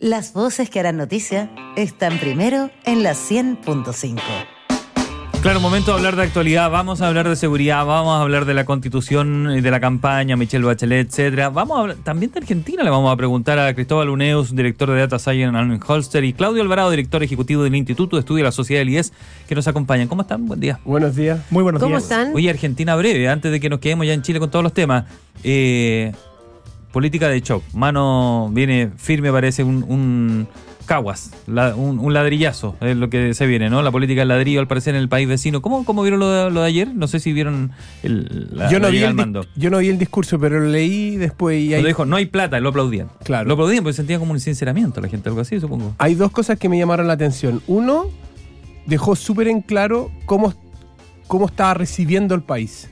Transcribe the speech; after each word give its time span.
Las 0.00 0.32
voces 0.32 0.70
que 0.70 0.80
harán 0.80 0.96
noticia 0.96 1.50
están 1.76 2.18
primero 2.20 2.70
en 2.86 3.02
la 3.02 3.12
100.5. 3.12 4.18
Claro, 5.42 5.60
momento 5.60 5.90
de 5.90 5.98
hablar 5.98 6.16
de 6.16 6.22
actualidad, 6.22 6.70
vamos 6.70 7.02
a 7.02 7.08
hablar 7.08 7.28
de 7.28 7.36
seguridad, 7.36 7.84
vamos 7.84 8.18
a 8.18 8.22
hablar 8.22 8.46
de 8.46 8.54
la 8.54 8.64
constitución 8.64 9.52
y 9.54 9.60
de 9.60 9.70
la 9.70 9.78
campaña, 9.78 10.36
Michelle 10.36 10.64
Bachelet, 10.64 11.08
etcétera. 11.08 11.50
Vamos 11.50 11.76
a 11.76 11.80
hablar, 11.82 11.96
también 12.02 12.32
de 12.32 12.40
Argentina 12.40 12.82
le 12.82 12.88
vamos 12.88 13.12
a 13.12 13.16
preguntar 13.16 13.58
a 13.58 13.74
Cristóbal 13.74 14.08
Uneus, 14.08 14.56
director 14.56 14.90
de 14.90 15.00
Data 15.00 15.18
Science 15.18 15.58
en 15.58 15.80
Holster, 15.86 16.24
y 16.24 16.32
Claudio 16.32 16.62
Alvarado, 16.62 16.90
director 16.90 17.22
ejecutivo 17.22 17.62
del 17.62 17.74
Instituto 17.74 18.16
de 18.16 18.20
Estudio 18.20 18.38
de 18.44 18.48
la 18.48 18.52
Sociedad 18.52 18.80
del 18.80 18.88
IES, 18.88 19.12
que 19.46 19.54
nos 19.54 19.68
acompañan. 19.68 20.08
¿Cómo 20.08 20.22
están? 20.22 20.46
Buen 20.46 20.60
día. 20.60 20.80
Buenos 20.82 21.14
días. 21.14 21.40
Muy 21.50 21.62
buenos 21.62 21.82
¿Cómo 21.82 21.96
días. 21.96 22.04
están? 22.04 22.34
Oye, 22.34 22.48
Argentina 22.48 22.96
breve, 22.96 23.28
antes 23.28 23.52
de 23.52 23.60
que 23.60 23.68
nos 23.68 23.80
quedemos 23.80 24.06
ya 24.06 24.14
en 24.14 24.22
Chile 24.22 24.40
con 24.40 24.50
todos 24.50 24.62
los 24.62 24.72
temas. 24.72 25.04
Eh, 25.44 26.12
política 26.92 27.28
de 27.28 27.40
shock. 27.40 27.62
Mano 27.72 28.50
viene 28.52 28.90
firme, 28.96 29.30
parece 29.32 29.62
un, 29.64 29.84
un 29.88 30.48
caguas, 30.86 31.30
la- 31.46 31.76
un, 31.76 32.00
un 32.00 32.12
ladrillazo, 32.12 32.74
es 32.80 32.96
lo 32.96 33.08
que 33.10 33.32
se 33.34 33.46
viene, 33.46 33.70
¿no? 33.70 33.80
La 33.80 33.92
política 33.92 34.22
del 34.22 34.28
ladrillo, 34.28 34.58
al 34.58 34.66
parecer, 34.66 34.96
en 34.96 35.00
el 35.00 35.08
país 35.08 35.28
vecino. 35.28 35.62
¿Cómo, 35.62 35.84
cómo 35.84 36.02
vieron 36.02 36.18
lo 36.18 36.28
de, 36.30 36.50
lo 36.50 36.62
de 36.62 36.66
ayer? 36.66 36.92
No 36.92 37.06
sé 37.06 37.20
si 37.20 37.32
vieron 37.32 37.70
el, 38.02 38.48
la, 38.52 38.68
yo, 38.70 38.80
no 38.80 38.86
la 38.86 38.90
vi 38.90 38.98
el 39.04 39.14
mando. 39.14 39.46
yo 39.54 39.70
no 39.70 39.78
vi 39.78 39.88
el 39.88 39.98
discurso, 39.98 40.38
pero 40.40 40.58
lo 40.58 40.66
leí 40.68 41.16
después 41.16 41.58
y 41.60 41.66
hay, 41.66 41.70
Cuando 41.74 41.86
dijo, 41.88 42.06
no 42.06 42.16
hay 42.16 42.26
plata, 42.26 42.58
lo 42.58 42.70
aplaudían. 42.70 43.08
Claro. 43.22 43.46
Lo 43.46 43.54
aplaudían 43.54 43.84
porque 43.84 43.94
sentía 43.94 44.18
como 44.18 44.32
un 44.32 44.40
sinceramiento 44.40 45.00
la 45.00 45.08
gente, 45.08 45.28
algo 45.28 45.40
así, 45.42 45.60
supongo. 45.60 45.94
hay 45.98 46.16
dos 46.16 46.32
cosas 46.32 46.58
que 46.58 46.68
me 46.68 46.76
llamaron 46.76 47.06
la 47.06 47.12
atención. 47.12 47.62
Uno, 47.68 48.06
dejó 48.86 49.14
súper 49.14 49.46
en 49.46 49.60
claro 49.60 50.10
cómo, 50.26 50.52
cómo 51.28 51.46
estaba 51.46 51.74
recibiendo 51.74 52.34
el 52.34 52.42
país. 52.42 52.90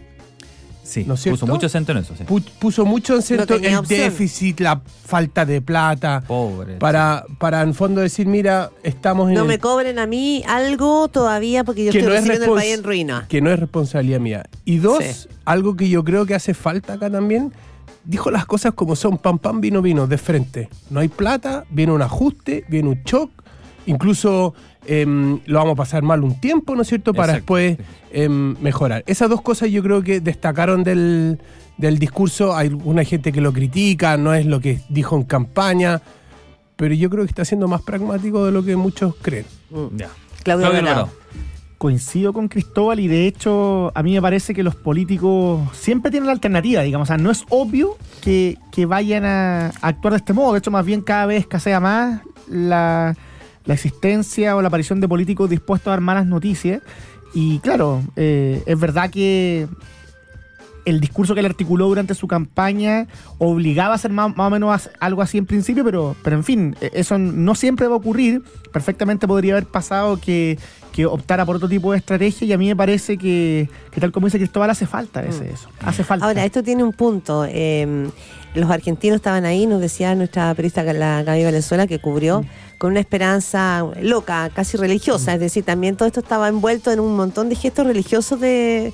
Sí, 0.88 1.04
¿No 1.06 1.16
puso 1.16 1.46
mucho 1.46 1.66
acento 1.66 1.92
en 1.92 1.98
eso, 1.98 2.14
sí. 2.16 2.24
Pu- 2.24 2.42
Puso 2.58 2.86
mucho 2.86 3.14
en 3.14 3.20
centro 3.20 3.46
tenía 3.46 3.72
el 3.72 3.76
opción. 3.76 4.00
déficit, 4.00 4.60
la 4.60 4.80
falta 5.04 5.44
de 5.44 5.60
plata, 5.60 6.22
Pobre. 6.26 6.76
para, 6.76 7.26
para 7.38 7.60
en 7.60 7.74
fondo 7.74 8.00
decir, 8.00 8.26
mira, 8.26 8.70
estamos 8.82 9.28
en 9.28 9.34
No 9.34 9.42
el- 9.42 9.48
me 9.48 9.58
cobren 9.58 9.98
a 9.98 10.06
mí 10.06 10.42
algo 10.48 11.08
todavía 11.08 11.62
porque 11.64 11.84
yo 11.84 11.92
que 11.92 11.98
estoy 11.98 12.10
no, 12.10 12.14
es 12.18 12.22
recibiendo 12.26 12.54
el 12.54 12.60
país 12.62 12.74
en 12.78 12.84
ruina. 12.84 13.26
que 13.28 13.42
no 13.42 13.50
es 13.50 13.58
responsabilidad 13.60 14.18
mía. 14.20 14.44
Y 14.64 14.78
dos, 14.78 15.04
Sí. 15.04 15.28
algo 15.44 15.76
que 15.76 15.90
yo 15.90 16.02
creo 16.04 16.24
que 16.24 16.34
hace 16.34 16.54
falta 16.54 16.94
acá 16.94 17.10
también, 17.10 17.52
dijo 18.04 18.30
las 18.30 18.46
cosas 18.46 18.72
como 18.72 18.96
son, 18.96 19.18
pam, 19.18 19.38
pam, 19.38 19.60
vino, 19.60 19.82
vino, 19.82 20.06
de 20.06 20.16
frente. 20.16 20.70
No 20.88 21.00
hay 21.00 21.08
plata, 21.08 21.66
viene 21.68 21.92
un 21.92 22.00
ajuste, 22.00 22.64
viene 22.68 22.88
un 22.88 23.02
shock, 23.04 23.30
incluso 23.84 24.54
em, 24.88 25.38
lo 25.44 25.58
vamos 25.58 25.74
a 25.74 25.76
pasar 25.76 26.02
mal 26.02 26.24
un 26.24 26.40
tiempo, 26.40 26.74
¿no 26.74 26.82
es 26.82 26.88
cierto?, 26.88 27.12
para 27.12 27.34
Exacto, 27.34 27.54
después 27.56 27.78
em, 28.10 28.56
mejorar. 28.60 29.04
Esas 29.06 29.28
dos 29.28 29.42
cosas 29.42 29.70
yo 29.70 29.82
creo 29.82 30.02
que 30.02 30.20
destacaron 30.20 30.82
del, 30.82 31.38
del 31.76 31.98
discurso, 31.98 32.56
hay 32.56 32.68
alguna 32.68 33.04
gente 33.04 33.30
que 33.30 33.42
lo 33.42 33.52
critica, 33.52 34.16
no 34.16 34.32
es 34.32 34.46
lo 34.46 34.60
que 34.60 34.80
dijo 34.88 35.16
en 35.16 35.24
campaña, 35.24 36.00
pero 36.76 36.94
yo 36.94 37.10
creo 37.10 37.24
que 37.24 37.30
está 37.30 37.44
siendo 37.44 37.68
más 37.68 37.82
pragmático 37.82 38.46
de 38.46 38.52
lo 38.52 38.64
que 38.64 38.76
muchos 38.76 39.14
creen. 39.20 39.44
Ya. 39.94 40.08
Claudio 40.42 40.68
Alvarado. 40.68 41.10
Coincido 41.76 42.32
con 42.32 42.48
Cristóbal 42.48 42.98
y 42.98 43.06
de 43.06 43.28
hecho 43.28 43.92
a 43.94 44.02
mí 44.02 44.14
me 44.14 44.22
parece 44.22 44.52
que 44.52 44.64
los 44.64 44.74
políticos 44.74 45.60
siempre 45.76 46.10
tienen 46.10 46.26
la 46.26 46.32
alternativa, 46.32 46.82
digamos. 46.82 47.06
O 47.06 47.10
sea, 47.10 47.18
no 47.18 47.30
es 47.30 47.44
obvio 47.50 47.96
que, 48.22 48.56
que 48.72 48.86
vayan 48.86 49.24
a 49.24 49.68
actuar 49.80 50.14
de 50.14 50.18
este 50.18 50.32
modo. 50.32 50.54
De 50.54 50.58
hecho, 50.58 50.72
más 50.72 50.84
bien 50.84 51.02
cada 51.02 51.26
vez 51.26 51.40
escasea 51.40 51.78
más 51.78 52.22
la, 52.48 53.14
la 53.68 53.74
existencia 53.74 54.56
o 54.56 54.62
la 54.62 54.66
aparición 54.68 55.00
de 55.00 55.06
políticos 55.06 55.48
dispuestos 55.48 55.86
a 55.86 55.90
dar 55.90 56.00
malas 56.00 56.26
noticias. 56.26 56.82
Y 57.34 57.58
claro, 57.60 58.02
eh, 58.16 58.62
es 58.66 58.80
verdad 58.80 59.10
que 59.10 59.68
el 60.84 61.00
discurso 61.00 61.34
que 61.34 61.40
él 61.40 61.46
articuló 61.46 61.86
durante 61.86 62.14
su 62.14 62.26
campaña 62.26 63.06
obligaba 63.36 63.92
a 63.92 63.96
hacer 63.96 64.10
más, 64.10 64.34
más 64.34 64.46
o 64.46 64.50
menos 64.50 64.88
algo 65.00 65.20
así 65.20 65.36
en 65.36 65.44
principio, 65.44 65.84
pero, 65.84 66.16
pero 66.24 66.36
en 66.36 66.44
fin, 66.44 66.76
e- 66.80 66.90
eso 66.94 67.18
no 67.18 67.54
siempre 67.54 67.86
va 67.86 67.92
a 67.94 67.98
ocurrir. 67.98 68.42
Perfectamente 68.72 69.28
podría 69.28 69.52
haber 69.52 69.66
pasado 69.66 70.16
que, 70.18 70.58
que 70.92 71.04
optara 71.04 71.44
por 71.44 71.56
otro 71.56 71.68
tipo 71.68 71.92
de 71.92 71.98
estrategia 71.98 72.46
y 72.46 72.52
a 72.54 72.58
mí 72.58 72.68
me 72.68 72.76
parece 72.76 73.18
que, 73.18 73.68
que 73.90 74.00
tal 74.00 74.12
como 74.12 74.28
dice 74.28 74.38
Cristóbal, 74.38 74.70
hace 74.70 74.86
falta 74.86 75.22
ese, 75.22 75.50
eso. 75.52 75.68
Hace 75.82 76.04
falta. 76.04 76.24
Ahora, 76.24 76.42
esto 76.46 76.62
tiene 76.62 76.82
un 76.82 76.94
punto. 76.94 77.44
eh, 77.46 78.08
los 78.58 78.70
argentinos 78.70 79.16
estaban 79.16 79.44
ahí, 79.44 79.66
nos 79.66 79.80
decía 79.80 80.14
nuestra 80.14 80.54
periodista 80.54 80.82
la 80.92 81.22
Gaby 81.22 81.44
Valenzuela, 81.44 81.86
que 81.86 81.98
cubrió 81.98 82.44
con 82.78 82.90
una 82.92 83.00
esperanza 83.00 83.84
loca, 84.02 84.50
casi 84.54 84.76
religiosa. 84.76 85.34
Es 85.34 85.40
decir, 85.40 85.64
también 85.64 85.96
todo 85.96 86.06
esto 86.06 86.20
estaba 86.20 86.48
envuelto 86.48 86.92
en 86.92 87.00
un 87.00 87.16
montón 87.16 87.48
de 87.48 87.54
gestos 87.56 87.86
religiosos 87.86 88.38
de, 88.40 88.92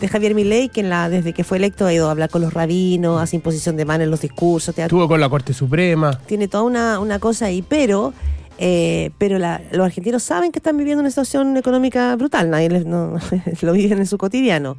de 0.00 0.08
Javier 0.08 0.34
Milei, 0.34 0.68
que 0.68 0.80
en 0.80 0.88
la, 0.90 1.08
desde 1.08 1.32
que 1.32 1.44
fue 1.44 1.58
electo 1.58 1.86
ha 1.86 1.92
ido 1.92 2.08
a 2.08 2.10
hablar 2.12 2.30
con 2.30 2.40
los 2.42 2.54
rabinos, 2.54 3.20
hace 3.20 3.36
imposición 3.36 3.76
de 3.76 3.84
mano 3.84 4.04
en 4.04 4.10
los 4.10 4.20
discursos, 4.20 4.74
te 4.74 4.82
ha- 4.82 4.86
Estuvo 4.86 5.06
con 5.08 5.20
la 5.20 5.28
Corte 5.28 5.52
Suprema. 5.52 6.18
tiene 6.26 6.48
toda 6.48 6.62
una, 6.64 6.98
una 7.00 7.18
cosa 7.18 7.46
ahí, 7.46 7.62
pero 7.62 8.12
eh, 8.58 9.10
pero 9.18 9.38
la- 9.38 9.60
los 9.70 9.84
argentinos 9.84 10.22
saben 10.22 10.50
que 10.50 10.58
están 10.60 10.78
viviendo 10.78 11.00
una 11.00 11.10
situación 11.10 11.58
económica 11.58 12.16
brutal, 12.16 12.48
nadie 12.48 12.70
les- 12.70 12.86
no- 12.86 13.16
lo 13.62 13.72
viven 13.72 13.98
en 13.98 14.06
su 14.06 14.16
cotidiano. 14.16 14.76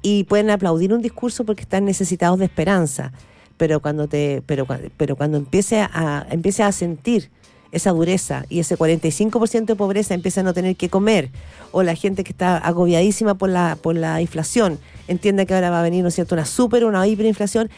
Y 0.00 0.24
pueden 0.24 0.50
aplaudir 0.50 0.92
un 0.92 1.00
discurso 1.02 1.44
porque 1.44 1.62
están 1.62 1.84
necesitados 1.86 2.38
de 2.38 2.44
esperanza. 2.46 3.12
Pero 3.56 3.80
cuando 3.80 4.08
te, 4.08 4.42
pero, 4.46 4.66
pero 4.96 5.16
cuando 5.16 5.38
empiece 5.38 5.80
a, 5.80 6.26
empiece 6.30 6.62
a 6.62 6.72
sentir 6.72 7.30
esa 7.70 7.90
dureza 7.90 8.44
y 8.48 8.60
ese 8.60 8.76
45% 8.76 9.64
de 9.66 9.76
pobreza 9.76 10.14
empieza 10.14 10.40
a 10.40 10.44
no 10.44 10.54
tener 10.54 10.76
que 10.76 10.88
comer, 10.88 11.30
o 11.72 11.82
la 11.82 11.94
gente 11.94 12.22
que 12.24 12.32
está 12.32 12.56
agobiadísima 12.56 13.34
por 13.34 13.50
la, 13.50 13.76
por 13.80 13.96
la 13.96 14.20
inflación, 14.20 14.78
entiende 15.08 15.44
que 15.46 15.54
ahora 15.54 15.70
va 15.70 15.80
a 15.80 15.82
venir, 15.82 16.02
¿no 16.02 16.08
es 16.08 16.14
cierto?, 16.14 16.34
una 16.34 16.46
super, 16.46 16.84
una 16.84 17.06
hiperinflación, 17.06 17.70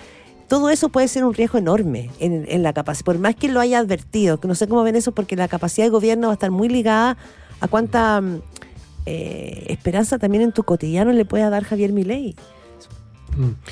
todo 0.48 0.70
eso 0.70 0.90
puede 0.90 1.08
ser 1.08 1.24
un 1.24 1.34
riesgo 1.34 1.58
enorme 1.58 2.10
en, 2.20 2.44
en 2.48 2.62
la 2.62 2.72
capacidad, 2.72 3.06
por 3.06 3.18
más 3.18 3.34
que 3.34 3.48
lo 3.48 3.58
haya 3.58 3.78
advertido, 3.78 4.38
que 4.38 4.46
no 4.46 4.54
sé 4.54 4.68
cómo 4.68 4.82
ven 4.82 4.96
eso, 4.96 5.12
porque 5.12 5.34
la 5.34 5.48
capacidad 5.48 5.86
de 5.86 5.90
gobierno 5.90 6.28
va 6.28 6.34
a 6.34 6.34
estar 6.34 6.50
muy 6.50 6.68
ligada 6.68 7.16
a 7.60 7.68
cuánta 7.68 8.20
mm, 8.20 8.40
eh, 9.06 9.66
esperanza 9.68 10.18
también 10.18 10.42
en 10.42 10.52
tu 10.52 10.64
cotidiano 10.64 11.12
le 11.12 11.24
puede 11.24 11.48
dar 11.48 11.64
Javier 11.64 11.92
Milei. 11.92 12.36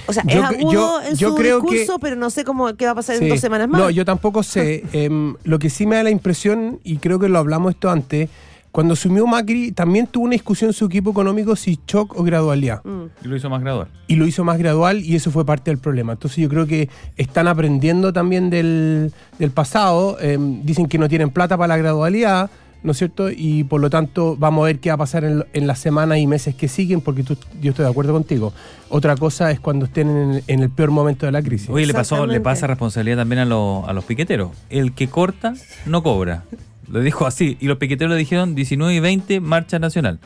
O 0.06 0.12
sea, 0.12 0.22
Yo- 0.25 0.41
es 0.41 0.44
agudo 0.44 0.72
yo- 0.72 1.02
en 1.02 1.16
yo 1.16 1.28
su 1.30 1.34
creo 1.36 1.60
discurso, 1.60 1.94
que- 1.94 2.00
pero 2.00 2.16
no 2.16 2.30
sé 2.30 2.44
cómo 2.44 2.75
qué 2.76 2.86
va 2.86 2.92
a 2.92 2.94
pasar 2.97 3.16
Sí. 3.16 3.25
en 3.25 3.30
dos 3.30 3.41
semanas 3.41 3.69
más. 3.69 3.80
No, 3.80 3.91
yo 3.91 4.04
tampoco 4.04 4.42
sé. 4.42 4.84
Em, 4.92 5.34
lo 5.44 5.58
que 5.58 5.70
sí 5.70 5.86
me 5.86 5.97
da 5.97 6.02
la 6.02 6.10
impresión, 6.10 6.80
y 6.84 6.97
creo 6.98 7.19
que 7.19 7.28
lo 7.28 7.38
hablamos 7.38 7.72
esto 7.75 7.91
antes, 7.91 8.28
cuando 8.72 8.94
asumió 8.94 9.25
Macri, 9.25 9.70
también 9.70 10.08
tuvo 10.08 10.25
una 10.25 10.32
discusión 10.32 10.70
en 10.70 10.75
su 10.75 10.86
equipo 10.86 11.12
económico 11.12 11.54
si 11.54 11.78
shock 11.86 12.19
o 12.19 12.25
gradualidad. 12.25 12.82
Mm. 12.84 13.04
Y 13.25 13.28
lo 13.28 13.36
hizo 13.36 13.48
más 13.48 13.60
gradual. 13.60 13.86
Y 14.08 14.16
lo 14.16 14.26
hizo 14.26 14.42
más 14.42 14.58
gradual 14.58 15.00
y 15.04 15.14
eso 15.14 15.30
fue 15.30 15.47
parte 15.47 15.70
del 15.70 15.78
problema. 15.78 16.14
Entonces 16.14 16.38
yo 16.38 16.48
creo 16.48 16.66
que 16.66 16.88
están 17.16 17.46
aprendiendo 17.46 18.12
también 18.12 18.50
del, 18.50 19.12
del 19.38 19.50
pasado. 19.52 20.19
Em, 20.20 20.64
dicen 20.64 20.86
que 20.88 20.98
no 20.98 21.08
tienen 21.08 21.31
plata 21.31 21.56
para 21.56 21.69
la 21.69 21.76
gradualidad, 21.76 22.50
¿no 22.84 22.93
es 22.93 22.99
cierto? 22.99 23.28
Y 23.31 23.65
por 23.65 23.81
lo 23.81 23.91
tanto 23.91 24.37
vamos 24.39 24.62
a 24.62 24.67
ver 24.67 24.78
qué 24.78 24.91
va 24.91 24.95
a 24.95 24.99
pasar 24.99 25.25
en, 25.25 25.45
en 25.53 25.67
las 25.67 25.81
semanas 25.81 26.19
y 26.19 26.27
meses 26.28 26.55
que 26.55 26.69
siguen, 26.69 27.00
porque 27.00 27.25
tú- 27.25 27.37
yo 27.61 27.71
estoy 27.71 27.84
de 27.84 27.91
acuerdo 27.91 28.12
contigo. 28.12 28.53
Otra 28.91 29.17
cosa 29.17 29.50
es 29.50 29.59
cuando 29.59 29.87
estén 29.87 30.09
en, 30.09 30.43
en 30.47 30.61
el 30.61 30.71
peor 30.71 30.93
momento 30.93 31.27
de 31.27 31.33
la 31.33 31.43
crisis. 31.43 31.69
Oye, 31.71 31.87
le 31.87 31.94
pasó, 31.94 32.27
le 32.27 32.41
pasa 32.41 32.67
responsabilidad 32.69 33.17
también 33.17 33.41
a, 33.41 33.44
los- 33.47 33.89
a 33.89 33.93
los 33.93 34.05
piqueteros. 34.05 34.50
El 34.71 34.93
que 34.93 35.09
corta, 35.09 35.55
no 35.87 36.03
cobra. 36.05 36.44
Lo 36.89 37.00
dijo 37.00 37.27
así. 37.27 37.56
Y 37.61 37.67
los 37.67 37.78
piqueteros 37.78 38.12
le 38.12 38.19
dijeron 38.19 38.55
19 38.55 38.94
y 38.94 39.00
20, 39.00 39.41
marcha 39.41 39.78
nacional. 39.81 40.21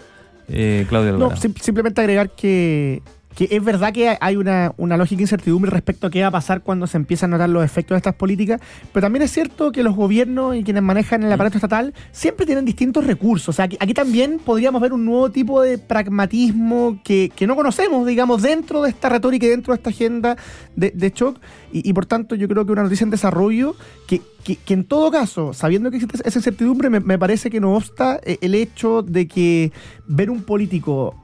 Eh, 0.49 0.85
Claudio 0.89 1.17
No, 1.17 1.37
sim- 1.37 1.55
simplemente 1.61 2.01
agregar 2.01 2.31
que, 2.31 3.01
que 3.38 3.47
es 3.53 3.62
verdad 3.62 3.93
que 3.93 4.19
hay 4.21 4.34
una, 4.34 4.72
una 4.78 4.97
lógica 4.97 5.22
incertidumbre 5.22 5.71
respecto 5.71 6.09
a 6.09 6.10
qué 6.10 6.22
va 6.22 6.26
a 6.26 6.31
pasar 6.32 6.60
cuando 6.60 6.88
se 6.88 6.97
empiezan 6.97 7.32
a 7.32 7.37
notar 7.37 7.49
los 7.49 7.65
efectos 7.65 7.94
de 7.94 7.99
estas 7.99 8.16
políticas, 8.16 8.60
pero 8.93 9.04
también 9.04 9.22
es 9.22 9.31
cierto 9.31 9.71
que 9.71 9.84
los 9.84 9.94
gobiernos 9.94 10.56
y 10.56 10.65
quienes 10.65 10.82
manejan 10.82 11.22
el 11.22 11.32
aparato 11.32 11.56
estatal 11.56 11.94
siempre 12.10 12.47
tienen 12.47 12.65
distintos 12.65 13.06
recursos. 13.06 13.50
O 13.50 13.53
sea, 13.53 13.66
aquí, 13.66 13.76
aquí 13.78 13.94
también 13.94 14.41
podríamos 14.44 14.82
ver 14.82 14.93
un 14.93 15.04
nuevo 15.04 15.31
tipo 15.31 15.62
de 15.62 15.78
pragmatismo 15.78 16.99
que, 17.04 17.31
que 17.32 17.47
no 17.47 17.54
conocemos, 17.54 18.04
digamos, 18.09 18.43
dentro 18.43 18.82
de 18.82 18.91
esta 18.91 19.09
retórica 19.09 19.47
y 19.47 19.50
dentro 19.50 19.72
de 19.72 19.76
esta 19.76 19.91
agenda 19.91 20.37
de, 20.75 20.91
de 20.91 21.10
shock, 21.10 21.38
y, 21.72 21.88
y 21.88 21.93
por 21.93 22.06
tanto 22.06 22.34
yo 22.34 22.49
creo 22.49 22.66
que 22.66 22.72
una 22.72 22.82
noticia 22.82 23.05
en 23.05 23.10
desarrollo 23.10 23.76
que, 24.09 24.20
que, 24.43 24.56
que 24.56 24.75
en 24.75 24.82
todo 24.82 25.12
caso, 25.12 25.53
sabiendo 25.53 25.93
que 25.93 25.99
existe 25.99 26.29
esa 26.29 26.41
incertidumbre, 26.41 26.91
me, 26.91 26.99
me 26.99 27.20
parece 27.20 27.50
que 27.50 27.61
no 27.61 27.76
obsta 27.76 28.19
eh, 28.25 28.38
el 28.41 28.56
hecho 28.56 29.02
de 29.02 29.29
que 29.29 29.70
ver 30.08 30.29
un 30.29 30.43
político 30.43 31.14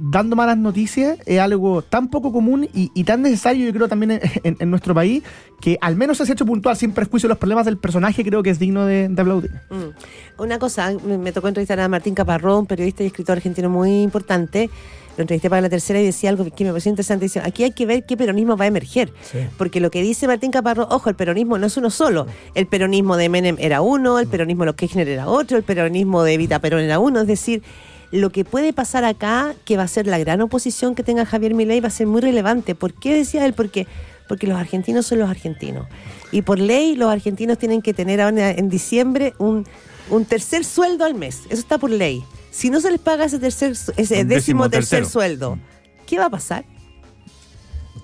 dando 0.00 0.36
malas 0.36 0.56
noticias 0.58 1.18
es 1.26 1.40
algo 1.40 1.82
tan 1.82 2.08
poco 2.08 2.32
común 2.32 2.68
y, 2.72 2.90
y 2.94 3.04
tan 3.04 3.22
necesario, 3.22 3.66
yo 3.66 3.72
creo, 3.72 3.88
también 3.88 4.12
en, 4.12 4.20
en- 4.44 4.56
en 4.60 4.70
nuestro 4.70 4.94
país, 4.94 5.22
que 5.60 5.76
al 5.80 5.96
menos 5.96 6.20
ese 6.20 6.32
hecho 6.32 6.46
puntual, 6.46 6.76
sin 6.76 6.92
prejuicio 6.92 7.26
de 7.26 7.30
los 7.30 7.38
problemas 7.38 7.64
del 7.64 7.78
personaje, 7.78 8.24
creo 8.24 8.42
que 8.42 8.50
es 8.50 8.58
digno 8.58 8.84
de, 8.86 9.08
de 9.08 9.20
aplaudir. 9.22 9.50
Mm. 9.70 10.40
Una 10.42 10.58
cosa, 10.58 10.92
me, 11.04 11.18
me 11.18 11.32
tocó 11.32 11.48
entrevistar 11.48 11.80
a 11.80 11.88
Martín 11.88 12.14
Caparrón, 12.14 12.66
periodista 12.66 13.02
y 13.02 13.06
escritor 13.06 13.36
argentino 13.38 13.68
muy 13.68 14.02
importante. 14.02 14.70
Lo 15.16 15.22
entrevisté 15.22 15.50
para 15.50 15.60
la 15.62 15.68
tercera 15.68 16.00
y 16.00 16.04
decía 16.04 16.30
algo 16.30 16.44
que 16.44 16.62
me 16.64 16.70
pareció 16.70 16.90
interesante. 16.90 17.24
Dice, 17.24 17.40
aquí 17.40 17.64
hay 17.64 17.72
que 17.72 17.86
ver 17.86 18.06
qué 18.06 18.16
peronismo 18.16 18.56
va 18.56 18.66
a 18.66 18.68
emerger. 18.68 19.12
Sí. 19.22 19.38
Porque 19.56 19.80
lo 19.80 19.90
que 19.90 20.00
dice 20.00 20.28
Martín 20.28 20.52
Caparrón, 20.52 20.86
ojo, 20.90 21.10
el 21.10 21.16
peronismo 21.16 21.58
no 21.58 21.66
es 21.66 21.76
uno 21.76 21.90
solo. 21.90 22.28
El 22.54 22.68
peronismo 22.68 23.16
de 23.16 23.28
Menem 23.28 23.56
era 23.58 23.80
uno, 23.80 24.20
el 24.20 24.28
peronismo 24.28 24.62
de 24.62 24.66
los 24.66 24.76
Kirchner 24.76 25.08
era 25.08 25.26
otro, 25.26 25.56
el 25.56 25.64
peronismo 25.64 26.22
de 26.22 26.34
Evita 26.34 26.60
Perón 26.60 26.82
era 26.82 27.00
uno. 27.00 27.20
Es 27.22 27.26
decir, 27.26 27.64
lo 28.10 28.30
que 28.30 28.44
puede 28.44 28.72
pasar 28.72 29.04
acá, 29.04 29.54
que 29.64 29.76
va 29.76 29.82
a 29.82 29.88
ser 29.88 30.06
la 30.06 30.18
gran 30.18 30.40
oposición 30.40 30.94
que 30.94 31.02
tenga 31.02 31.26
Javier 31.26 31.54
Milei, 31.54 31.80
va 31.80 31.88
a 31.88 31.90
ser 31.90 32.06
muy 32.06 32.20
relevante. 32.20 32.74
¿Por 32.74 32.92
qué 32.94 33.14
decía 33.14 33.44
él? 33.46 33.52
Porque 33.52 33.86
porque 34.28 34.46
los 34.46 34.58
argentinos 34.58 35.06
son 35.06 35.20
los 35.20 35.30
argentinos. 35.30 35.86
Y 36.32 36.42
por 36.42 36.58
ley 36.58 36.96
los 36.96 37.10
argentinos 37.10 37.56
tienen 37.56 37.80
que 37.80 37.94
tener 37.94 38.20
ahora 38.20 38.50
en 38.50 38.68
diciembre 38.68 39.32
un, 39.38 39.64
un 40.10 40.24
tercer 40.26 40.66
sueldo 40.66 41.06
al 41.06 41.14
mes. 41.14 41.40
Eso 41.48 41.60
está 41.60 41.78
por 41.78 41.90
ley. 41.90 42.22
Si 42.50 42.68
no 42.68 42.78
se 42.82 42.90
les 42.90 43.00
paga 43.00 43.24
ese 43.24 43.38
tercer 43.38 43.70
ese 43.72 43.94
décimo 43.96 44.28
décimo 44.34 44.70
tercer 44.70 45.06
sueldo, 45.06 45.58
¿qué 46.06 46.18
va 46.18 46.26
a 46.26 46.30
pasar? 46.30 46.64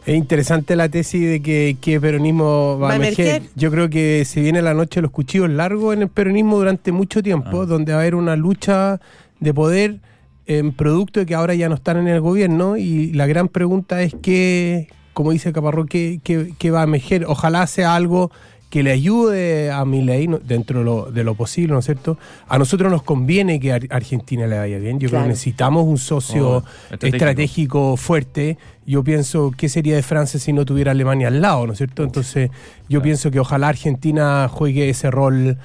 Es 0.06 0.14
interesante 0.14 0.76
la 0.76 0.88
tesis 0.90 1.22
de 1.28 1.40
que, 1.42 1.76
que 1.80 1.98
peronismo 2.00 2.78
va, 2.78 2.88
Va 2.88 2.90
a 2.90 2.92
a 2.92 2.96
emerger. 2.96 3.26
emerger. 3.26 3.50
Yo 3.54 3.70
creo 3.70 3.88
que 3.88 4.24
se 4.26 4.40
viene 4.42 4.60
la 4.60 4.74
noche 4.74 4.96
de 4.96 5.02
los 5.02 5.10
cuchillos 5.10 5.48
largos 5.48 5.94
en 5.94 6.02
el 6.02 6.08
peronismo 6.08 6.56
durante 6.58 6.92
mucho 6.92 7.22
tiempo, 7.22 7.62
Ah. 7.62 7.66
donde 7.66 7.92
va 7.92 7.98
a 7.98 8.00
haber 8.02 8.14
una 8.14 8.36
lucha 8.36 9.00
de 9.40 9.54
poder 9.54 10.00
en 10.46 10.72
producto 10.72 11.20
de 11.20 11.26
que 11.26 11.34
ahora 11.34 11.54
ya 11.54 11.68
no 11.68 11.74
están 11.74 11.96
en 11.96 12.08
el 12.08 12.20
gobierno 12.20 12.76
y 12.76 13.12
la 13.12 13.26
gran 13.26 13.48
pregunta 13.48 14.02
es 14.02 14.14
que, 14.20 14.88
como 15.14 15.30
dice 15.32 15.52
Caparrós, 15.52 15.86
¿qué, 15.88 16.20
qué, 16.22 16.52
qué 16.58 16.70
va 16.70 16.80
a 16.80 16.84
emerger? 16.84 17.24
Ojalá 17.26 17.66
sea 17.66 17.94
algo 17.94 18.30
que 18.68 18.82
le 18.82 18.90
ayude 18.90 19.70
a 19.70 19.84
mi 19.84 20.02
ley 20.02 20.28
dentro 20.44 20.80
de 20.80 20.84
lo, 20.84 21.10
de 21.12 21.22
lo 21.22 21.36
posible, 21.36 21.72
¿no 21.72 21.78
es 21.78 21.84
cierto? 21.84 22.18
A 22.48 22.58
nosotros 22.58 22.90
nos 22.90 23.04
conviene 23.04 23.60
que 23.60 23.72
Ar- 23.72 23.86
Argentina 23.88 24.48
le 24.48 24.58
vaya 24.58 24.78
bien. 24.78 24.98
Yo 24.98 25.08
creo 25.10 25.22
que 25.22 25.28
necesitamos 25.28 25.86
un 25.86 25.96
socio 25.96 26.48
Oh, 26.56 26.58
estratégico. 26.90 27.16
estratégico 27.16 27.96
fuerte. 27.96 28.58
Yo 28.84 29.04
pienso, 29.04 29.52
¿qué 29.56 29.68
sería 29.68 29.94
de 29.94 30.02
Francia 30.02 30.40
si 30.40 30.52
no 30.52 30.64
tuviera 30.64 30.90
Alemania 30.90 31.28
al 31.28 31.40
lado, 31.40 31.66
¿no 31.68 31.72
es 31.72 31.78
cierto? 31.78 32.02
Entonces, 32.02 32.50
yo 32.88 33.00
pienso 33.00 33.30
que 33.30 33.38
ojalá 33.38 33.68
Argentina 33.68 34.48
juegue 34.50 34.88
ese 34.90 35.08
rol 35.10 35.56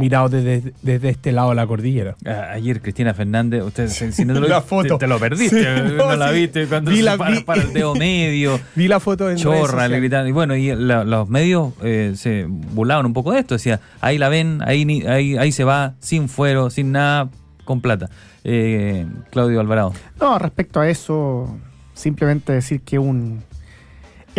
mirado 0.00 0.28
desde, 0.28 0.72
desde 0.82 1.10
este 1.10 1.30
lado 1.32 1.50
de 1.50 1.54
la 1.56 1.66
cordillera. 1.66 2.16
A- 2.26 2.52
Ayer 2.52 2.80
Cristina 2.82 3.14
Fernández, 3.14 3.62
usted 3.62 3.88
si 3.88 4.24
no 4.24 4.34
te 4.34 4.40
lo, 4.40 4.48
La 4.48 4.60
foto. 4.62 4.96
Te, 4.98 5.04
te 5.04 5.06
lo 5.06 5.18
perdiste, 5.18 5.60
Sí, 5.62 5.94
no, 5.96 6.06
no, 6.10 6.16
la 6.16 6.30
sí. 6.30 6.34
viste 6.40 6.66
cuando 6.66 6.90
Vi 6.90 6.96
se 6.98 7.02
la- 7.04 7.16
para, 7.16 7.30
vi- 7.36 7.40
para 7.44 7.62
el 7.62 7.72
dedo 7.72 7.94
medio, 7.94 8.58
Vi 8.74 8.88
la 8.88 8.98
foto 9.00 9.30
en 9.30 9.36
chorra, 9.36 9.86
le 9.88 9.98
gritaban. 10.00 10.26
Y 10.28 10.32
bueno, 10.32 10.56
y 10.56 10.74
la- 10.74 11.04
los 11.04 11.28
medios 11.28 11.72
eh, 11.82 12.12
se 12.16 12.46
burlaban 12.48 13.06
un 13.06 13.12
poco 13.12 13.32
de 13.32 13.40
esto, 13.40 13.54
decía, 13.54 13.80
ahí 14.00 14.18
la 14.18 14.28
ven, 14.28 14.60
ahí, 14.64 14.84
ni- 14.84 15.02
ahí, 15.06 15.36
ahí 15.36 15.52
se 15.52 15.64
va, 15.64 15.94
sin 16.00 16.28
fuero, 16.28 16.70
sin 16.70 16.92
nada, 16.92 17.28
con 17.64 17.80
plata. 17.80 18.08
Eh, 18.42 19.06
Claudio 19.30 19.60
Alvarado. 19.60 19.92
No, 20.20 20.38
respecto 20.38 20.80
a 20.80 20.88
eso, 20.88 21.54
simplemente 21.94 22.52
decir 22.52 22.80
que 22.80 22.98
un 22.98 23.42